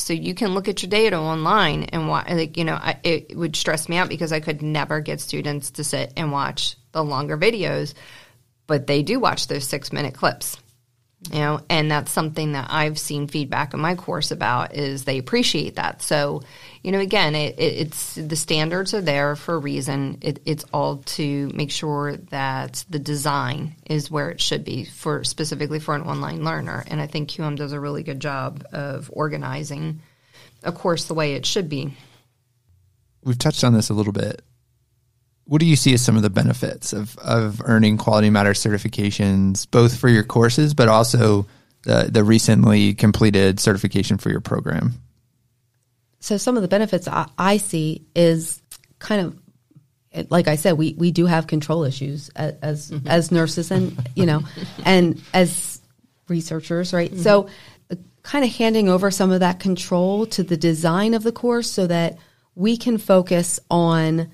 so 0.00 0.12
you 0.12 0.34
can 0.34 0.54
look 0.54 0.68
at 0.68 0.82
your 0.82 0.90
data 0.90 1.16
online 1.16 1.84
and 1.84 2.08
watch 2.08 2.28
like 2.28 2.56
you 2.56 2.64
know 2.64 2.74
I, 2.74 2.98
it 3.02 3.36
would 3.36 3.56
stress 3.56 3.88
me 3.88 3.96
out 3.96 4.08
because 4.08 4.32
i 4.32 4.40
could 4.40 4.62
never 4.62 5.00
get 5.00 5.20
students 5.20 5.72
to 5.72 5.84
sit 5.84 6.12
and 6.16 6.32
watch 6.32 6.76
the 6.92 7.04
longer 7.04 7.36
videos 7.36 7.94
but 8.66 8.86
they 8.86 9.02
do 9.02 9.20
watch 9.20 9.46
those 9.46 9.66
six 9.66 9.92
minute 9.92 10.14
clips 10.14 10.58
you 11.28 11.38
know 11.38 11.60
and 11.68 11.90
that's 11.90 12.10
something 12.10 12.52
that 12.52 12.68
i've 12.70 12.98
seen 12.98 13.28
feedback 13.28 13.74
in 13.74 13.80
my 13.80 13.94
course 13.94 14.30
about 14.30 14.74
is 14.74 15.04
they 15.04 15.18
appreciate 15.18 15.76
that. 15.76 16.00
So 16.00 16.42
you 16.82 16.92
know 16.92 16.98
again 16.98 17.34
it, 17.34 17.58
it, 17.58 17.88
it's 17.88 18.14
the 18.14 18.36
standards 18.36 18.94
are 18.94 19.02
there 19.02 19.36
for 19.36 19.54
a 19.54 19.58
reason. 19.58 20.18
It, 20.22 20.40
it's 20.46 20.64
all 20.72 20.98
to 20.98 21.50
make 21.54 21.70
sure 21.70 22.16
that 22.30 22.84
the 22.88 22.98
design 22.98 23.76
is 23.84 24.10
where 24.10 24.30
it 24.30 24.40
should 24.40 24.64
be 24.64 24.84
for 24.84 25.22
specifically 25.24 25.78
for 25.78 25.94
an 25.94 26.02
online 26.02 26.42
learner. 26.42 26.84
And 26.86 27.00
i 27.00 27.06
think 27.06 27.28
qm 27.28 27.56
does 27.56 27.72
a 27.72 27.80
really 27.80 28.02
good 28.02 28.20
job 28.20 28.64
of 28.72 29.10
organizing 29.12 30.00
a 30.62 30.72
course 30.72 31.04
the 31.04 31.14
way 31.14 31.34
it 31.34 31.44
should 31.44 31.68
be. 31.68 31.94
We've 33.22 33.38
touched 33.38 33.64
on 33.64 33.74
this 33.74 33.90
a 33.90 33.94
little 33.94 34.12
bit 34.14 34.42
what 35.44 35.60
do 35.60 35.66
you 35.66 35.76
see 35.76 35.94
as 35.94 36.02
some 36.02 36.16
of 36.16 36.22
the 36.22 36.30
benefits 36.30 36.92
of, 36.92 37.18
of 37.18 37.60
earning 37.64 37.98
quality 37.98 38.30
matter 38.30 38.52
certifications, 38.52 39.68
both 39.70 39.98
for 39.98 40.08
your 40.08 40.22
courses, 40.22 40.74
but 40.74 40.88
also 40.88 41.46
the, 41.84 42.08
the 42.10 42.22
recently 42.22 42.94
completed 42.94 43.58
certification 43.58 44.18
for 44.18 44.30
your 44.30 44.40
program? 44.40 44.94
So 46.20 46.36
some 46.36 46.56
of 46.56 46.62
the 46.62 46.68
benefits 46.68 47.08
I, 47.08 47.28
I 47.38 47.56
see 47.56 48.04
is 48.14 48.62
kind 48.98 49.20
of 49.22 49.38
like 50.28 50.48
I 50.48 50.56
said, 50.56 50.72
we, 50.72 50.94
we 50.94 51.12
do 51.12 51.26
have 51.26 51.46
control 51.46 51.84
issues 51.84 52.30
as 52.30 52.54
as, 52.62 52.90
mm-hmm. 52.90 53.06
as 53.06 53.30
nurses 53.30 53.70
and 53.70 53.96
you 54.14 54.26
know, 54.26 54.42
and 54.84 55.20
as 55.32 55.80
researchers, 56.28 56.92
right? 56.92 57.10
Mm-hmm. 57.10 57.22
So, 57.22 57.48
uh, 57.90 57.96
kind 58.22 58.44
of 58.44 58.50
handing 58.52 58.88
over 58.88 59.10
some 59.10 59.30
of 59.30 59.40
that 59.40 59.60
control 59.60 60.26
to 60.26 60.42
the 60.42 60.56
design 60.56 61.14
of 61.14 61.22
the 61.22 61.32
course 61.32 61.70
so 61.70 61.86
that 61.86 62.18
we 62.54 62.76
can 62.76 62.98
focus 62.98 63.60
on 63.70 64.30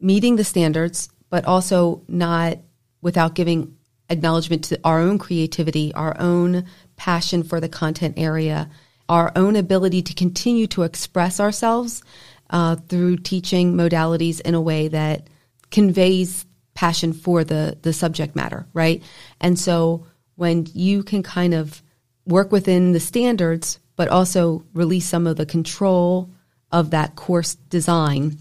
meeting 0.00 0.36
the 0.36 0.44
standards, 0.44 1.08
but 1.30 1.44
also 1.44 2.02
not 2.08 2.58
without 3.02 3.34
giving 3.34 3.76
acknowledgement 4.08 4.64
to 4.64 4.80
our 4.84 5.00
own 5.00 5.18
creativity, 5.18 5.92
our 5.94 6.16
own 6.20 6.64
passion 6.96 7.42
for 7.42 7.60
the 7.60 7.68
content 7.68 8.14
area, 8.16 8.70
our 9.08 9.32
own 9.36 9.56
ability 9.56 10.02
to 10.02 10.14
continue 10.14 10.66
to 10.66 10.82
express 10.82 11.40
ourselves 11.40 12.02
uh, 12.50 12.76
through 12.76 13.16
teaching 13.16 13.74
modalities 13.74 14.40
in 14.40 14.54
a 14.54 14.60
way 14.60 14.88
that 14.88 15.28
conveys 15.70 16.46
passion 16.74 17.12
for 17.12 17.42
the 17.42 17.76
the 17.82 17.92
subject 17.92 18.36
matter, 18.36 18.66
right? 18.72 19.02
And 19.40 19.58
so 19.58 20.06
when 20.36 20.66
you 20.72 21.02
can 21.02 21.22
kind 21.22 21.54
of 21.54 21.82
work 22.26 22.52
within 22.52 22.92
the 22.92 23.00
standards, 23.00 23.78
but 23.96 24.08
also 24.08 24.64
release 24.74 25.06
some 25.06 25.26
of 25.26 25.36
the 25.36 25.46
control 25.46 26.30
of 26.70 26.90
that 26.90 27.16
course 27.16 27.54
design, 27.54 28.38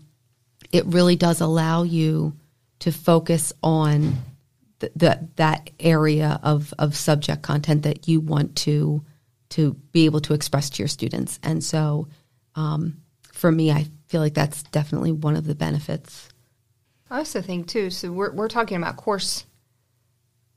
it 0.71 0.86
really 0.88 1.15
does 1.15 1.41
allow 1.41 1.84
you 1.84 2.36
to 2.80 2.91
focus 2.91 3.54
on 3.63 4.15
th- 4.80 4.91
the, 4.95 5.28
that 5.36 5.69
area 5.80 6.39
of, 6.43 6.73
of 6.78 6.95
subject 6.95 7.41
content 7.41 7.84
that 7.84 8.08
you 8.08 8.19
want 8.19 8.56
to 8.58 9.04
to 9.49 9.73
be 9.91 10.06
able 10.06 10.19
to 10.19 10.34
express 10.34 10.69
to 10.71 10.82
your 10.82 10.88
students. 10.88 11.39
And 11.43 11.63
so, 11.63 12.08
um, 12.56 13.01
for 13.32 13.51
me, 13.51 13.71
I 13.71 13.86
feel 14.08 14.21
like 14.21 14.34
that's 14.34 14.63
definitely 14.63 15.12
one 15.12 15.36
of 15.36 15.45
the 15.45 15.56
benefits. 15.56 16.30
I 17.10 17.19
also 17.19 17.41
think 17.41 17.67
too. 17.67 17.89
So 17.89 18.12
we're 18.12 18.32
we're 18.34 18.47
talking 18.47 18.78
about 18.78 18.97
course 18.97 19.45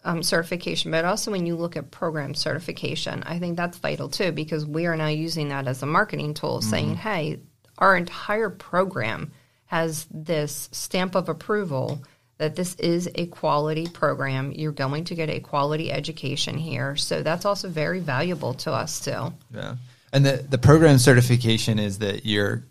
um, 0.05 0.23
certification, 0.23 0.91
but 0.91 1.05
also 1.05 1.31
when 1.31 1.45
you 1.45 1.55
look 1.55 1.77
at 1.77 1.91
program 1.91 2.35
certification, 2.35 3.23
I 3.25 3.39
think 3.39 3.57
that's 3.57 3.79
vital 3.79 4.09
too 4.09 4.33
because 4.33 4.65
we 4.65 4.87
are 4.87 4.97
now 4.97 5.09
using 5.09 5.51
that 5.51 5.69
as 5.69 5.83
a 5.83 5.87
marketing 5.87 6.35
tool, 6.35 6.63
saying, 6.63 6.97
"Hey, 6.97 7.41
our 7.77 7.97
entire 7.97 8.51
program 8.51 9.33
has 9.69 10.07
this 10.11 10.69
stamp 10.73 11.15
of 11.15 11.29
approval." 11.29 12.03
That 12.39 12.55
this 12.55 12.77
is 12.77 13.11
a 13.17 13.27
quality 13.27 13.89
program. 13.89 14.53
You're 14.53 14.71
going 14.71 15.03
to 15.07 15.17
get 15.17 15.29
a 15.29 15.41
quality 15.41 15.91
education 15.91 16.57
here. 16.57 16.95
So 16.95 17.25
that's 17.25 17.45
also 17.45 17.69
very 17.69 17.99
valuable 17.99 18.55
to 18.55 18.71
us, 18.71 19.01
too. 19.01 19.33
Yeah. 19.53 19.75
And 20.13 20.25
the, 20.25 20.47
the 20.49 20.57
program 20.57 20.99
certification 20.99 21.81
is 21.81 21.99
that 21.99 22.25
your 22.25 22.65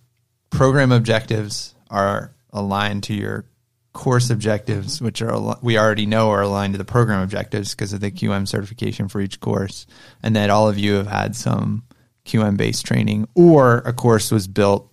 program 0.51 0.93
objectives 0.93 1.75
are 1.89 2.31
aligned 2.51 3.03
to 3.03 3.13
your 3.13 3.45
course 3.93 4.29
objectives, 4.29 5.01
which 5.01 5.21
are 5.21 5.57
we 5.61 5.77
already 5.77 6.05
know 6.05 6.29
are 6.29 6.43
aligned 6.43 6.73
to 6.73 6.77
the 6.77 6.85
program 6.85 7.21
objectives 7.21 7.73
because 7.73 7.93
of 7.93 7.99
the 7.99 8.11
QM 8.11 8.47
certification 8.47 9.07
for 9.07 9.19
each 9.19 9.39
course, 9.39 9.85
and 10.23 10.35
that 10.35 10.49
all 10.49 10.69
of 10.69 10.77
you 10.77 10.93
have 10.93 11.07
had 11.07 11.35
some 11.35 11.83
QM 12.25 12.57
based 12.57 12.85
training, 12.85 13.27
or 13.35 13.79
a 13.79 13.93
course 13.93 14.31
was 14.31 14.47
built 14.47 14.91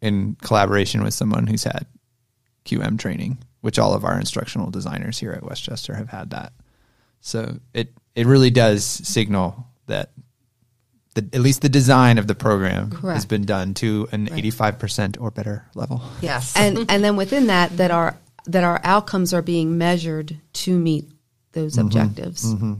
in 0.00 0.36
collaboration 0.42 1.02
with 1.02 1.14
someone 1.14 1.46
who's 1.46 1.64
had 1.64 1.86
QM 2.64 2.98
training, 2.98 3.38
which 3.60 3.78
all 3.78 3.94
of 3.94 4.04
our 4.04 4.18
instructional 4.18 4.70
designers 4.70 5.18
here 5.18 5.32
at 5.32 5.42
West 5.42 5.64
Chester 5.64 5.94
have 5.94 6.08
had 6.08 6.30
that. 6.30 6.52
So 7.20 7.58
it 7.74 7.92
it 8.14 8.26
really 8.26 8.50
does 8.50 8.84
signal 8.84 9.66
that 9.86 10.12
the, 11.14 11.28
at 11.32 11.40
least 11.40 11.62
the 11.62 11.68
design 11.68 12.18
of 12.18 12.26
the 12.26 12.34
program 12.34 12.92
has 13.02 13.26
been 13.26 13.44
done 13.44 13.74
to 13.74 14.08
an 14.12 14.32
eighty 14.32 14.50
five 14.50 14.78
percent 14.78 15.18
or 15.18 15.30
better 15.30 15.66
level. 15.74 16.02
Yes. 16.20 16.54
and 16.56 16.76
mm-hmm. 16.76 16.90
and 16.90 17.02
then 17.02 17.16
within 17.16 17.48
that 17.48 17.76
that 17.76 17.90
our 17.90 18.16
that 18.46 18.64
our 18.64 18.80
outcomes 18.84 19.34
are 19.34 19.42
being 19.42 19.78
measured 19.78 20.38
to 20.52 20.78
meet 20.78 21.10
those 21.52 21.74
mm-hmm. 21.74 21.86
objectives. 21.86 22.44
Mm-hmm. 22.44 22.74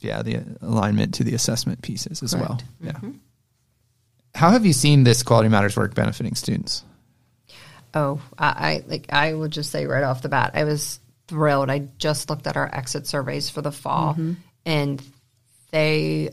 Yeah, 0.00 0.22
the 0.22 0.40
alignment 0.62 1.14
to 1.14 1.24
the 1.24 1.34
assessment 1.34 1.82
pieces 1.82 2.22
as 2.22 2.34
well. 2.34 2.58
Correct. 2.82 2.98
Yeah. 3.02 3.10
How 4.34 4.50
have 4.50 4.64
you 4.64 4.72
seen 4.72 5.04
this 5.04 5.22
Quality 5.22 5.48
Matters 5.48 5.76
work 5.76 5.94
benefiting 5.94 6.34
students? 6.34 6.84
Oh, 7.92 8.20
I, 8.38 8.46
I 8.46 8.84
like 8.86 9.12
I 9.12 9.34
will 9.34 9.48
just 9.48 9.70
say 9.70 9.86
right 9.86 10.04
off 10.04 10.22
the 10.22 10.28
bat, 10.28 10.52
I 10.54 10.64
was 10.64 11.00
thrilled. 11.26 11.70
I 11.70 11.88
just 11.98 12.30
looked 12.30 12.46
at 12.46 12.56
our 12.56 12.72
exit 12.72 13.06
surveys 13.06 13.50
for 13.50 13.62
the 13.62 13.72
fall, 13.72 14.12
mm-hmm. 14.12 14.34
and 14.64 15.02
they, 15.72 16.30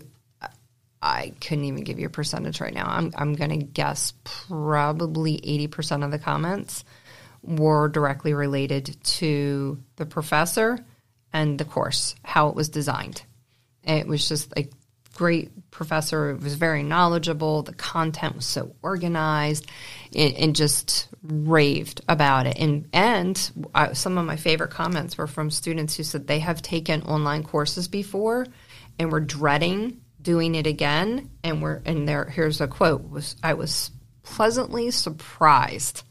I 1.01 1.33
couldn't 1.41 1.65
even 1.65 1.83
give 1.83 1.99
you 1.99 2.07
a 2.07 2.12
percentage 2.12 2.62
right 2.62 2.73
now. 2.73 2.88
I'm 2.88 3.12
I'm 3.17 3.33
going 3.33 3.60
to 3.60 3.65
guess 3.65 4.13
probably 4.23 5.39
eighty 5.43 5.67
percent 5.67 6.03
of 6.03 6.12
the 6.12 6.19
comments 6.19 6.86
were 7.41 7.88
directly 7.88 8.33
related 8.33 8.97
to 9.03 9.81
the 9.95 10.05
professor 10.05 10.77
and 11.33 11.57
the 11.57 11.65
course, 11.65 12.15
how 12.23 12.49
it 12.49 12.55
was 12.55 12.69
designed. 12.69 13.23
And 13.83 13.99
it 13.99 14.07
was 14.07 14.27
just 14.27 14.55
like 14.55 14.71
great 15.17 15.71
professor. 15.71 16.30
It 16.30 16.41
was 16.41 16.53
very 16.53 16.84
knowledgeable. 16.84 17.63
The 17.63 17.73
content 17.73 18.36
was 18.36 18.45
so 18.45 18.75
organized, 18.84 19.65
and, 20.15 20.34
and 20.36 20.56
just 20.56 21.10
raved 21.23 22.01
about 22.08 22.45
it. 22.45 22.56
And 22.60 22.88
and 22.93 23.51
I, 23.73 23.93
some 23.93 24.19
of 24.19 24.25
my 24.25 24.36
favorite 24.36 24.69
comments 24.69 25.17
were 25.17 25.25
from 25.25 25.49
students 25.49 25.97
who 25.97 26.03
said 26.03 26.27
they 26.27 26.39
have 26.39 26.62
taken 26.62 27.01
online 27.01 27.43
courses 27.43 27.88
before, 27.88 28.45
and 28.99 29.12
were 29.12 29.19
dreading 29.19 30.01
doing 30.21 30.53
it 30.53 30.67
again. 30.67 31.32
And 31.43 31.63
we're 31.63 31.82
and 31.84 32.08
there. 32.08 32.25
Here's 32.25 32.62
a 32.62 32.67
quote: 32.67 33.10
"Was 33.10 33.36
I 33.41 33.56
was 33.56 33.89
pleasantly 34.21 34.91
surprised." 34.91 36.03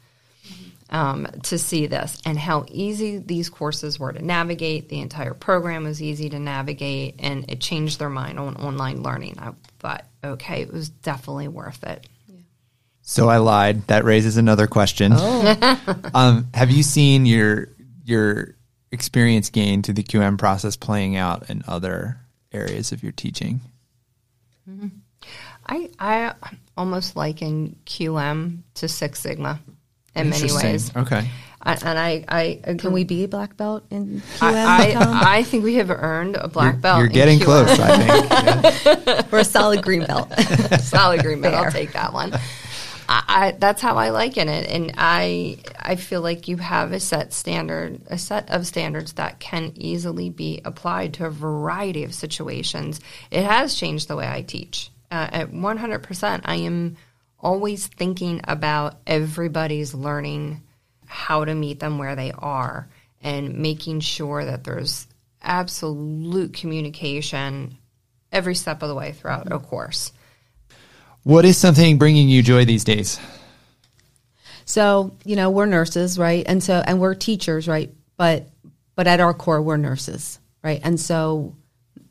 Um, 0.91 1.27
to 1.45 1.59
see 1.59 1.87
this 1.87 2.21
and 2.25 2.39
how 2.39 2.65
easy 2.69 3.19
these 3.19 3.49
courses 3.49 3.99
were 3.99 4.13
to 4.13 4.25
navigate. 4.25 4.89
The 4.89 5.01
entire 5.01 5.35
program 5.35 5.85
was 5.85 6.01
easy 6.01 6.31
to 6.31 6.39
navigate, 6.39 7.17
and 7.19 7.51
it 7.51 7.61
changed 7.61 7.99
their 7.99 8.11
mind 8.11 8.39
on 8.39 8.57
online 8.57 9.03
learning. 9.03 9.37
I 9.39 9.53
thought, 9.79 10.05
okay, 10.23 10.63
it 10.63 10.73
was 10.73 10.89
definitely 10.89 11.49
worth 11.49 11.83
it. 11.85 12.07
So 13.03 13.29
I 13.29 13.37
lied. 13.39 13.87
That 13.87 14.05
raises 14.05 14.37
another 14.37 14.67
question. 14.67 15.13
um, 16.15 16.49
have 16.55 16.71
you 16.71 16.83
seen 16.83 17.27
your 17.27 17.69
your 18.05 18.55
experience 18.93 19.51
gain 19.51 19.83
to 19.83 19.93
the 19.93 20.03
QM 20.03 20.39
process 20.39 20.77
playing 20.77 21.17
out 21.17 21.51
in 21.51 21.63
other 21.67 22.19
areas 22.53 22.93
of 22.93 23.03
your 23.03 23.13
teaching? 23.13 23.61
I 25.67 25.91
I 25.99 26.35
almost 26.77 27.17
liken 27.17 27.77
QM 27.87 28.63
to 28.75 28.89
Six 28.89 29.21
Sigma 29.21 29.61
in 30.17 30.31
many 30.31 30.53
ways, 30.53 30.91
Okay. 30.97 31.29
I, 31.63 31.73
and 31.85 31.99
I 31.99 32.25
I 32.29 32.43
agree. 32.63 32.79
Can 32.79 32.93
we 32.93 33.03
be 33.05 33.25
a 33.25 33.29
black 33.29 33.57
belt 33.57 33.85
in 33.91 34.23
QM? 34.39 34.43
I, 34.43 34.93
I, 34.93 35.39
I 35.39 35.43
think 35.43 35.65
we 35.65 35.75
have 35.77 35.91
earned 35.91 36.37
a 36.37 36.47
black 36.49 36.75
You're, 36.75 36.81
belt. 36.81 36.99
you're 36.99 37.07
in 37.09 37.13
getting 37.13 37.39
QM. 37.41 37.45
close, 37.45 37.81
I 37.81 39.03
think. 39.17 39.27
We're 39.33 39.39
a 39.41 39.45
solid 39.45 39.83
green 39.83 40.05
belt. 40.05 40.33
solid 40.81 41.21
agreement. 41.21 41.55
I'll 41.55 41.71
take 41.73 41.93
that 41.95 42.13
one. 42.13 42.33
I, 43.09 43.25
I, 43.29 43.51
that's 43.59 43.81
how 43.83 43.97
I 43.97 44.11
liken 44.11 44.49
it, 44.49 44.69
and 44.71 44.93
I 44.97 45.59
I 45.79 45.97
feel 45.97 46.21
like 46.21 46.47
you 46.49 46.57
have 46.59 46.93
a 46.93 47.01
set 47.01 47.33
standard, 47.33 48.01
a 48.09 48.19
set 48.19 48.51
of 48.51 48.67
standards 48.67 49.15
that 49.15 49.41
can 49.41 49.73
easily 49.77 50.31
be 50.31 50.61
applied 50.65 51.15
to 51.15 51.27
a 51.27 51.31
variety 51.31 52.05
of 52.05 52.15
situations. 52.15 53.01
It 53.31 53.45
has 53.45 53.75
changed 53.75 54.07
the 54.09 54.17
way 54.17 54.29
I 54.29 54.43
teach. 54.43 54.91
Uh, 55.11 55.29
at 55.33 55.53
one 55.53 55.77
hundred 55.79 56.03
percent, 56.05 56.43
I 56.47 56.57
am 56.57 56.97
always 57.47 57.87
thinking 57.87 58.41
about 58.43 58.99
everybody's 59.07 59.95
learning, 59.95 60.61
how 61.07 61.45
to 61.45 61.55
meet 61.55 61.79
them 61.79 61.97
where 61.97 62.17
they 62.17 62.33
are, 62.33 62.89
and 63.23 63.59
making 63.59 64.01
sure 64.01 64.45
that 64.45 64.65
there's 64.65 65.07
absolute 65.41 66.53
communication 66.53 67.79
every 68.33 68.57
step 68.57 68.83
of 68.83 68.89
the 68.89 68.97
way 68.97 69.13
throughout 69.13 69.53
a 69.53 69.61
course. 69.61 70.13
What 71.23 71.45
is 71.45 71.57
something 71.57 71.99
bringing 71.99 72.29
you 72.29 72.43
joy 72.43 72.65
these 72.65 72.83
days? 72.83 73.21
So, 74.65 75.15
you 75.25 75.37
know, 75.37 75.51
we're 75.51 75.67
nurses, 75.67 76.19
right? 76.19 76.45
And 76.49 76.61
so 76.61 76.83
and 76.85 76.99
we're 77.01 77.15
teachers, 77.15 77.69
right? 77.69 77.95
But 78.17 78.49
but 78.97 79.07
at 79.07 79.21
our 79.21 79.33
core 79.33 79.63
we're 79.63 79.77
nurses, 79.77 80.41
right? 80.65 80.81
And 80.83 80.99
so 80.99 81.55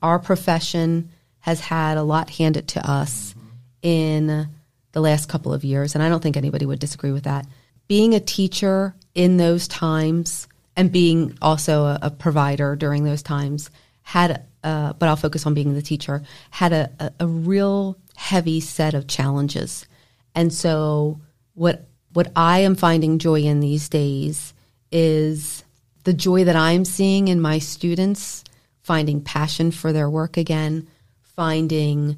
our 0.02 0.18
profession 0.18 1.10
has 1.40 1.60
had 1.60 1.98
a 1.98 2.04
lot 2.04 2.30
handed 2.30 2.70
to 2.70 2.90
us 2.90 3.36
in 3.82 4.48
the 4.96 5.02
last 5.02 5.28
couple 5.28 5.54
of 5.54 5.66
years, 5.66 5.94
and 5.94 6.02
I 6.02 6.08
don't 6.08 6.24
think 6.24 6.38
anybody 6.38 6.66
would 6.66 6.80
disagree 6.80 7.12
with 7.12 7.26
that. 7.26 7.46
Being 7.90 8.16
a 8.16 8.20
teacher 8.22 8.96
in 9.14 9.36
those 9.36 9.68
times 9.68 10.48
and 10.78 10.90
being 10.90 11.38
also 11.42 11.84
a, 11.84 12.00
a 12.04 12.10
provider 12.10 12.78
during 12.78 13.04
those 13.04 13.22
times 13.22 13.70
had, 14.04 14.46
uh, 14.64 14.94
but 14.94 15.10
I'll 15.10 15.18
focus 15.18 15.46
on 15.46 15.54
being 15.54 15.74
the 15.74 15.82
teacher, 15.82 16.24
had 16.50 16.72
a, 16.72 16.90
a, 17.02 17.12
a 17.20 17.28
real 17.28 17.98
heavy 18.16 18.62
set 18.62 18.94
of 18.94 19.08
challenges. 19.08 19.86
And 20.34 20.54
so 20.54 21.20
what 21.56 21.86
what 22.14 22.32
I 22.34 22.60
am 22.60 22.76
finding 22.76 23.20
joy 23.20 23.42
in 23.42 23.60
these 23.60 23.90
days 23.90 24.54
is 24.94 25.66
the 26.06 26.14
joy 26.14 26.46
that 26.46 26.56
I'm 26.56 26.86
seeing 26.86 27.28
in 27.28 27.42
my 27.42 27.60
students 27.60 28.46
finding 28.82 29.20
passion 29.20 29.72
for 29.72 29.92
their 29.92 30.10
work 30.10 30.38
again, 30.38 30.88
finding 31.36 32.18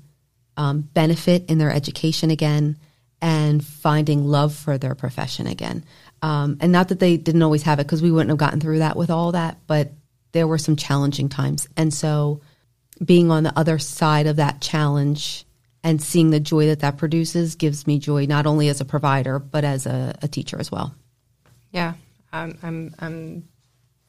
um, 0.58 0.82
benefit 0.82 1.50
in 1.50 1.58
their 1.58 1.72
education 1.72 2.32
again, 2.32 2.78
and 3.22 3.64
finding 3.64 4.26
love 4.26 4.54
for 4.54 4.78
their 4.78 4.96
profession 4.96 5.48
again. 5.48 5.84
Um, 6.22 6.58
and 6.60 6.72
not 6.72 6.90
that 6.90 7.00
they 7.00 7.18
didn't 7.18 7.44
always 7.44 7.64
have 7.64 7.80
it, 7.80 7.86
because 7.86 8.02
we 8.02 8.12
wouldn't 8.12 8.30
have 8.30 8.38
gotten 8.38 8.60
through 8.60 8.80
that 8.80 8.98
with 8.98 9.10
all 9.10 9.32
that, 9.32 9.58
but 9.68 9.92
there 10.32 10.48
were 10.48 10.58
some 10.58 10.76
challenging 10.76 11.30
times. 11.30 11.68
And 11.78 11.94
so 11.94 12.42
being 13.04 13.32
on 13.32 13.44
the 13.44 13.58
other 13.58 13.80
side 13.80 14.28
of 14.28 14.38
that 14.38 14.62
challenge 14.62 15.46
and 15.84 16.02
seeing 16.02 16.32
the 16.32 16.40
joy 16.40 16.68
that 16.68 16.82
that 16.82 16.98
produces 16.98 17.56
gives 17.56 17.88
me 17.88 18.00
joy, 18.00 18.26
not 18.26 18.46
only 18.46 18.70
as 18.70 18.82
a 18.82 18.86
provider, 18.86 19.40
but 19.40 19.64
as 19.64 19.86
a, 19.86 20.16
a 20.22 20.28
teacher 20.28 20.60
as 20.60 20.72
well. 20.72 20.94
Yeah, 21.72 21.94
I'm 22.32 22.58
I'm 22.64 22.96
I'm 23.00 23.48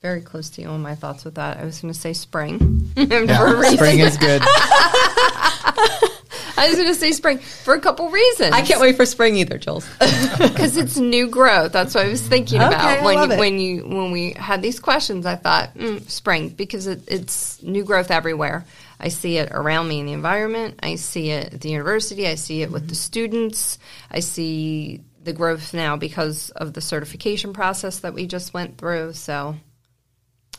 very 0.00 0.20
close 0.20 0.50
to 0.50 0.62
you 0.62 0.68
on 0.68 0.80
my 0.80 0.94
thoughts 0.94 1.24
with 1.24 1.34
that. 1.36 1.58
I 1.58 1.64
was 1.64 1.80
going 1.80 1.92
to 1.92 1.98
say 1.98 2.12
spring. 2.12 2.92
Yeah, 2.96 3.62
spring 3.74 4.00
is 4.00 4.16
good. 4.16 4.42
I 6.58 6.68
was 6.68 6.76
going 6.76 6.88
to 6.88 6.94
say 6.94 7.12
spring 7.12 7.38
for 7.38 7.74
a 7.74 7.80
couple 7.80 8.10
reasons. 8.10 8.52
I 8.52 8.62
can't 8.62 8.80
wait 8.80 8.96
for 8.96 9.06
spring 9.06 9.36
either, 9.36 9.58
Jules. 9.58 9.88
because 10.38 10.76
it's 10.76 10.96
new 10.96 11.28
growth. 11.28 11.72
That's 11.72 11.94
what 11.94 12.06
I 12.06 12.08
was 12.08 12.22
thinking 12.26 12.60
Okay, 12.60 12.68
about 12.68 12.98
I 12.98 13.04
when 13.04 13.14
love 13.16 13.28
you, 13.30 13.34
it. 13.34 13.38
when 13.38 13.58
you 13.58 13.82
when 13.86 14.10
we 14.10 14.32
had 14.32 14.62
these 14.62 14.80
questions. 14.80 15.26
I 15.26 15.36
thought 15.36 15.74
mm, 15.74 16.08
spring 16.08 16.50
because 16.50 16.86
it, 16.86 17.02
it's 17.08 17.62
new 17.62 17.84
growth 17.84 18.10
everywhere. 18.10 18.64
I 19.00 19.08
see 19.08 19.38
it 19.38 19.50
around 19.52 19.88
me 19.88 20.00
in 20.00 20.06
the 20.06 20.12
environment. 20.12 20.80
I 20.82 20.96
see 20.96 21.30
it 21.30 21.54
at 21.54 21.60
the 21.60 21.70
university. 21.70 22.26
I 22.26 22.34
see 22.34 22.62
it 22.62 22.70
with 22.72 22.88
the 22.88 22.96
students. 22.96 23.78
I 24.10 24.20
see 24.20 25.02
the 25.22 25.32
growth 25.32 25.72
now 25.72 25.96
because 25.96 26.50
of 26.50 26.72
the 26.72 26.80
certification 26.80 27.52
process 27.52 28.00
that 28.00 28.14
we 28.14 28.26
just 28.26 28.52
went 28.52 28.78
through. 28.78 29.12
So, 29.12 29.56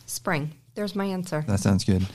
spring. 0.05 0.51
There's 0.75 0.95
my 0.95 1.05
answer. 1.05 1.43
That 1.47 1.59
sounds 1.59 1.83
good. 1.83 2.05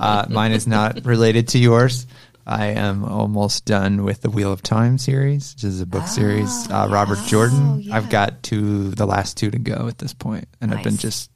uh, 0.00 0.26
mine 0.30 0.52
is 0.52 0.66
not 0.66 1.04
related 1.04 1.48
to 1.48 1.58
yours. 1.58 2.06
I 2.46 2.66
am 2.66 3.04
almost 3.04 3.64
done 3.64 4.04
with 4.04 4.20
the 4.22 4.30
Wheel 4.30 4.52
of 4.52 4.62
Time 4.62 4.98
series, 4.98 5.54
which 5.54 5.64
is 5.64 5.80
a 5.80 5.86
book 5.86 6.06
series. 6.06 6.70
Uh, 6.70 6.88
Robert 6.90 7.18
Jordan. 7.26 7.86
I've 7.90 8.10
got 8.10 8.42
two, 8.42 8.90
the 8.90 9.06
last 9.06 9.36
two 9.38 9.50
to 9.50 9.58
go 9.58 9.88
at 9.88 9.98
this 9.98 10.12
point, 10.12 10.46
and 10.60 10.72
I've 10.74 10.84
been 10.84 10.96
just. 10.96 11.30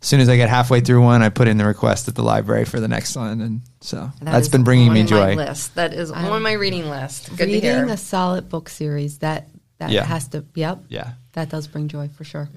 As 0.00 0.08
soon 0.08 0.18
as 0.18 0.28
I 0.28 0.34
get 0.36 0.48
halfway 0.48 0.80
through 0.80 1.00
one, 1.02 1.22
I 1.22 1.28
put 1.28 1.46
in 1.46 1.58
the 1.58 1.64
request 1.64 2.08
at 2.08 2.16
the 2.16 2.24
library 2.24 2.64
for 2.64 2.80
the 2.80 2.88
next 2.88 3.14
one, 3.14 3.40
and 3.40 3.60
so 3.80 4.10
That 4.20 4.32
that's 4.32 4.46
is 4.46 4.52
been 4.52 4.64
bringing 4.64 4.92
me 4.92 5.04
joy. 5.04 5.36
list. 5.36 5.76
That 5.76 5.94
is 5.94 6.10
on 6.10 6.42
my 6.42 6.52
reading 6.54 6.88
list. 6.90 7.28
Good 7.36 7.46
to 7.46 7.60
hear. 7.60 7.74
Reading 7.76 7.90
a 7.90 7.96
solid 7.96 8.48
book 8.48 8.68
series 8.68 9.18
that 9.18 9.48
that 9.78 9.90
Yeah. 9.90 10.04
has 10.04 10.26
to. 10.28 10.44
Yep. 10.56 10.84
Yeah. 10.88 11.12
That 11.34 11.50
does 11.50 11.66
bring 11.68 11.86
joy 11.88 12.08
for 12.08 12.24
sure. 12.24 12.48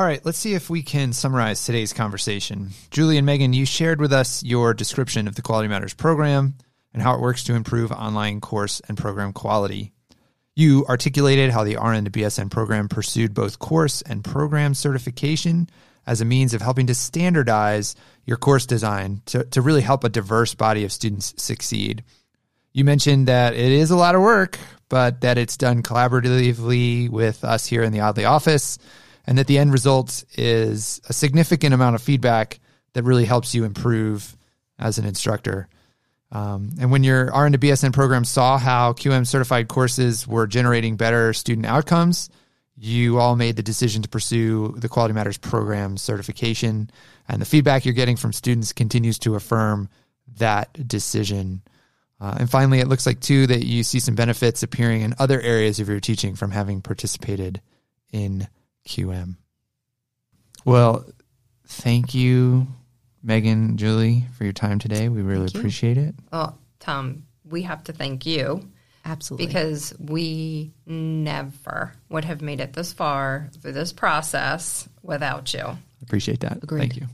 All 0.00 0.06
right, 0.06 0.24
let's 0.24 0.38
see 0.38 0.54
if 0.54 0.70
we 0.70 0.82
can 0.82 1.12
summarize 1.12 1.62
today's 1.62 1.92
conversation. 1.92 2.70
Julie 2.90 3.18
and 3.18 3.26
Megan, 3.26 3.52
you 3.52 3.66
shared 3.66 4.00
with 4.00 4.14
us 4.14 4.42
your 4.42 4.72
description 4.72 5.28
of 5.28 5.34
the 5.34 5.42
Quality 5.42 5.68
Matters 5.68 5.92
program 5.92 6.54
and 6.94 7.02
how 7.02 7.14
it 7.16 7.20
works 7.20 7.44
to 7.44 7.54
improve 7.54 7.92
online 7.92 8.40
course 8.40 8.80
and 8.88 8.96
program 8.96 9.34
quality. 9.34 9.92
You 10.56 10.86
articulated 10.88 11.50
how 11.50 11.64
the 11.64 11.76
RN 11.76 12.06
to 12.06 12.10
BSN 12.10 12.50
program 12.50 12.88
pursued 12.88 13.34
both 13.34 13.58
course 13.58 14.00
and 14.00 14.24
program 14.24 14.72
certification 14.72 15.68
as 16.06 16.22
a 16.22 16.24
means 16.24 16.54
of 16.54 16.62
helping 16.62 16.86
to 16.86 16.94
standardize 16.94 17.94
your 18.24 18.38
course 18.38 18.64
design 18.64 19.20
to, 19.26 19.44
to 19.44 19.60
really 19.60 19.82
help 19.82 20.02
a 20.02 20.08
diverse 20.08 20.54
body 20.54 20.82
of 20.84 20.92
students 20.92 21.34
succeed. 21.36 22.04
You 22.72 22.86
mentioned 22.86 23.28
that 23.28 23.52
it 23.52 23.70
is 23.70 23.90
a 23.90 23.96
lot 23.96 24.14
of 24.14 24.22
work, 24.22 24.58
but 24.88 25.20
that 25.20 25.36
it's 25.36 25.58
done 25.58 25.82
collaboratively 25.82 27.10
with 27.10 27.44
us 27.44 27.66
here 27.66 27.82
in 27.82 27.92
the 27.92 27.98
ODLI 27.98 28.26
office, 28.26 28.78
and 29.26 29.38
that 29.38 29.46
the 29.46 29.58
end 29.58 29.72
result 29.72 30.24
is 30.36 31.00
a 31.08 31.12
significant 31.12 31.74
amount 31.74 31.94
of 31.94 32.02
feedback 32.02 32.60
that 32.92 33.02
really 33.02 33.24
helps 33.24 33.54
you 33.54 33.64
improve 33.64 34.36
as 34.78 34.98
an 34.98 35.04
instructor. 35.04 35.68
Um, 36.32 36.70
and 36.80 36.90
when 36.90 37.04
your 37.04 37.26
RN 37.26 37.52
to 37.52 37.58
BSN 37.58 37.92
program 37.92 38.24
saw 38.24 38.56
how 38.56 38.92
QM 38.92 39.26
certified 39.26 39.68
courses 39.68 40.26
were 40.26 40.46
generating 40.46 40.96
better 40.96 41.32
student 41.32 41.66
outcomes, 41.66 42.30
you 42.76 43.18
all 43.18 43.36
made 43.36 43.56
the 43.56 43.62
decision 43.62 44.02
to 44.02 44.08
pursue 44.08 44.74
the 44.78 44.88
Quality 44.88 45.12
Matters 45.12 45.38
program 45.38 45.96
certification. 45.96 46.90
And 47.28 47.42
the 47.42 47.46
feedback 47.46 47.84
you're 47.84 47.94
getting 47.94 48.16
from 48.16 48.32
students 48.32 48.72
continues 48.72 49.18
to 49.20 49.34
affirm 49.34 49.88
that 50.38 50.88
decision. 50.88 51.62
Uh, 52.20 52.36
and 52.40 52.50
finally, 52.50 52.80
it 52.80 52.88
looks 52.88 53.06
like 53.06 53.20
too 53.20 53.46
that 53.48 53.66
you 53.66 53.82
see 53.82 53.98
some 53.98 54.14
benefits 54.14 54.62
appearing 54.62 55.02
in 55.02 55.14
other 55.18 55.40
areas 55.40 55.80
of 55.80 55.88
your 55.88 56.00
teaching 56.00 56.36
from 56.36 56.52
having 56.52 56.80
participated 56.80 57.60
in 58.12 58.46
QM. 58.88 59.36
Well, 60.64 61.04
thank 61.66 62.14
you, 62.14 62.66
Megan, 63.22 63.76
Julie, 63.76 64.24
for 64.36 64.44
your 64.44 64.52
time 64.52 64.78
today. 64.78 65.08
We 65.08 65.22
really 65.22 65.46
appreciate 65.46 65.98
it. 65.98 66.14
Well, 66.32 66.58
Tom, 66.78 67.24
we 67.48 67.62
have 67.62 67.84
to 67.84 67.92
thank 67.92 68.26
you 68.26 68.68
Absolutely. 69.04 69.46
because 69.46 69.94
we 69.98 70.72
never 70.86 71.92
would 72.08 72.24
have 72.24 72.42
made 72.42 72.60
it 72.60 72.72
this 72.72 72.92
far 72.92 73.48
through 73.60 73.72
this 73.72 73.92
process 73.92 74.88
without 75.02 75.52
you. 75.54 75.64
Appreciate 76.02 76.40
that. 76.40 76.62
Agreed. 76.62 76.80
Thank 76.80 76.96
you. 76.96 77.06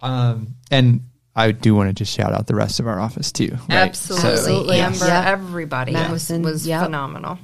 Um, 0.00 0.54
and 0.70 1.00
I 1.34 1.52
do 1.52 1.74
want 1.74 1.88
to 1.88 1.92
just 1.92 2.14
shout 2.14 2.32
out 2.32 2.46
the 2.46 2.54
rest 2.54 2.80
of 2.80 2.86
our 2.86 2.98
office 3.00 3.30
too. 3.32 3.50
right? 3.68 3.88
Absolutely. 3.88 4.28
Absolutely. 4.30 4.76
Amber, 4.80 5.06
Yeah. 5.06 5.28
everybody 5.28 5.92
Madison, 5.92 6.42
was, 6.42 6.52
was 6.52 6.66
yep. 6.66 6.84
phenomenal. 6.84 7.38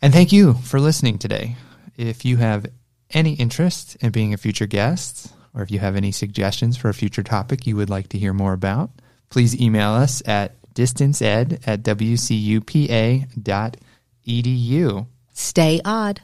And 0.00 0.12
thank 0.12 0.32
you 0.32 0.54
for 0.54 0.78
listening 0.80 1.18
today. 1.18 1.56
If 1.96 2.24
you 2.24 2.36
have 2.36 2.66
any 3.10 3.34
interest 3.34 3.96
in 4.00 4.10
being 4.12 4.32
a 4.32 4.36
future 4.36 4.66
guest, 4.66 5.32
or 5.54 5.62
if 5.62 5.70
you 5.70 5.80
have 5.80 5.96
any 5.96 6.12
suggestions 6.12 6.76
for 6.76 6.88
a 6.88 6.94
future 6.94 7.22
topic 7.22 7.66
you 7.66 7.74
would 7.76 7.90
like 7.90 8.08
to 8.10 8.18
hear 8.18 8.32
more 8.32 8.52
about, 8.52 8.90
please 9.28 9.60
email 9.60 9.90
us 9.90 10.22
at 10.26 10.54
distanceed 10.74 11.60
at 11.66 11.82
wcupa.edu. 11.82 12.16
Stay 15.32 15.80
odd. 15.84 16.20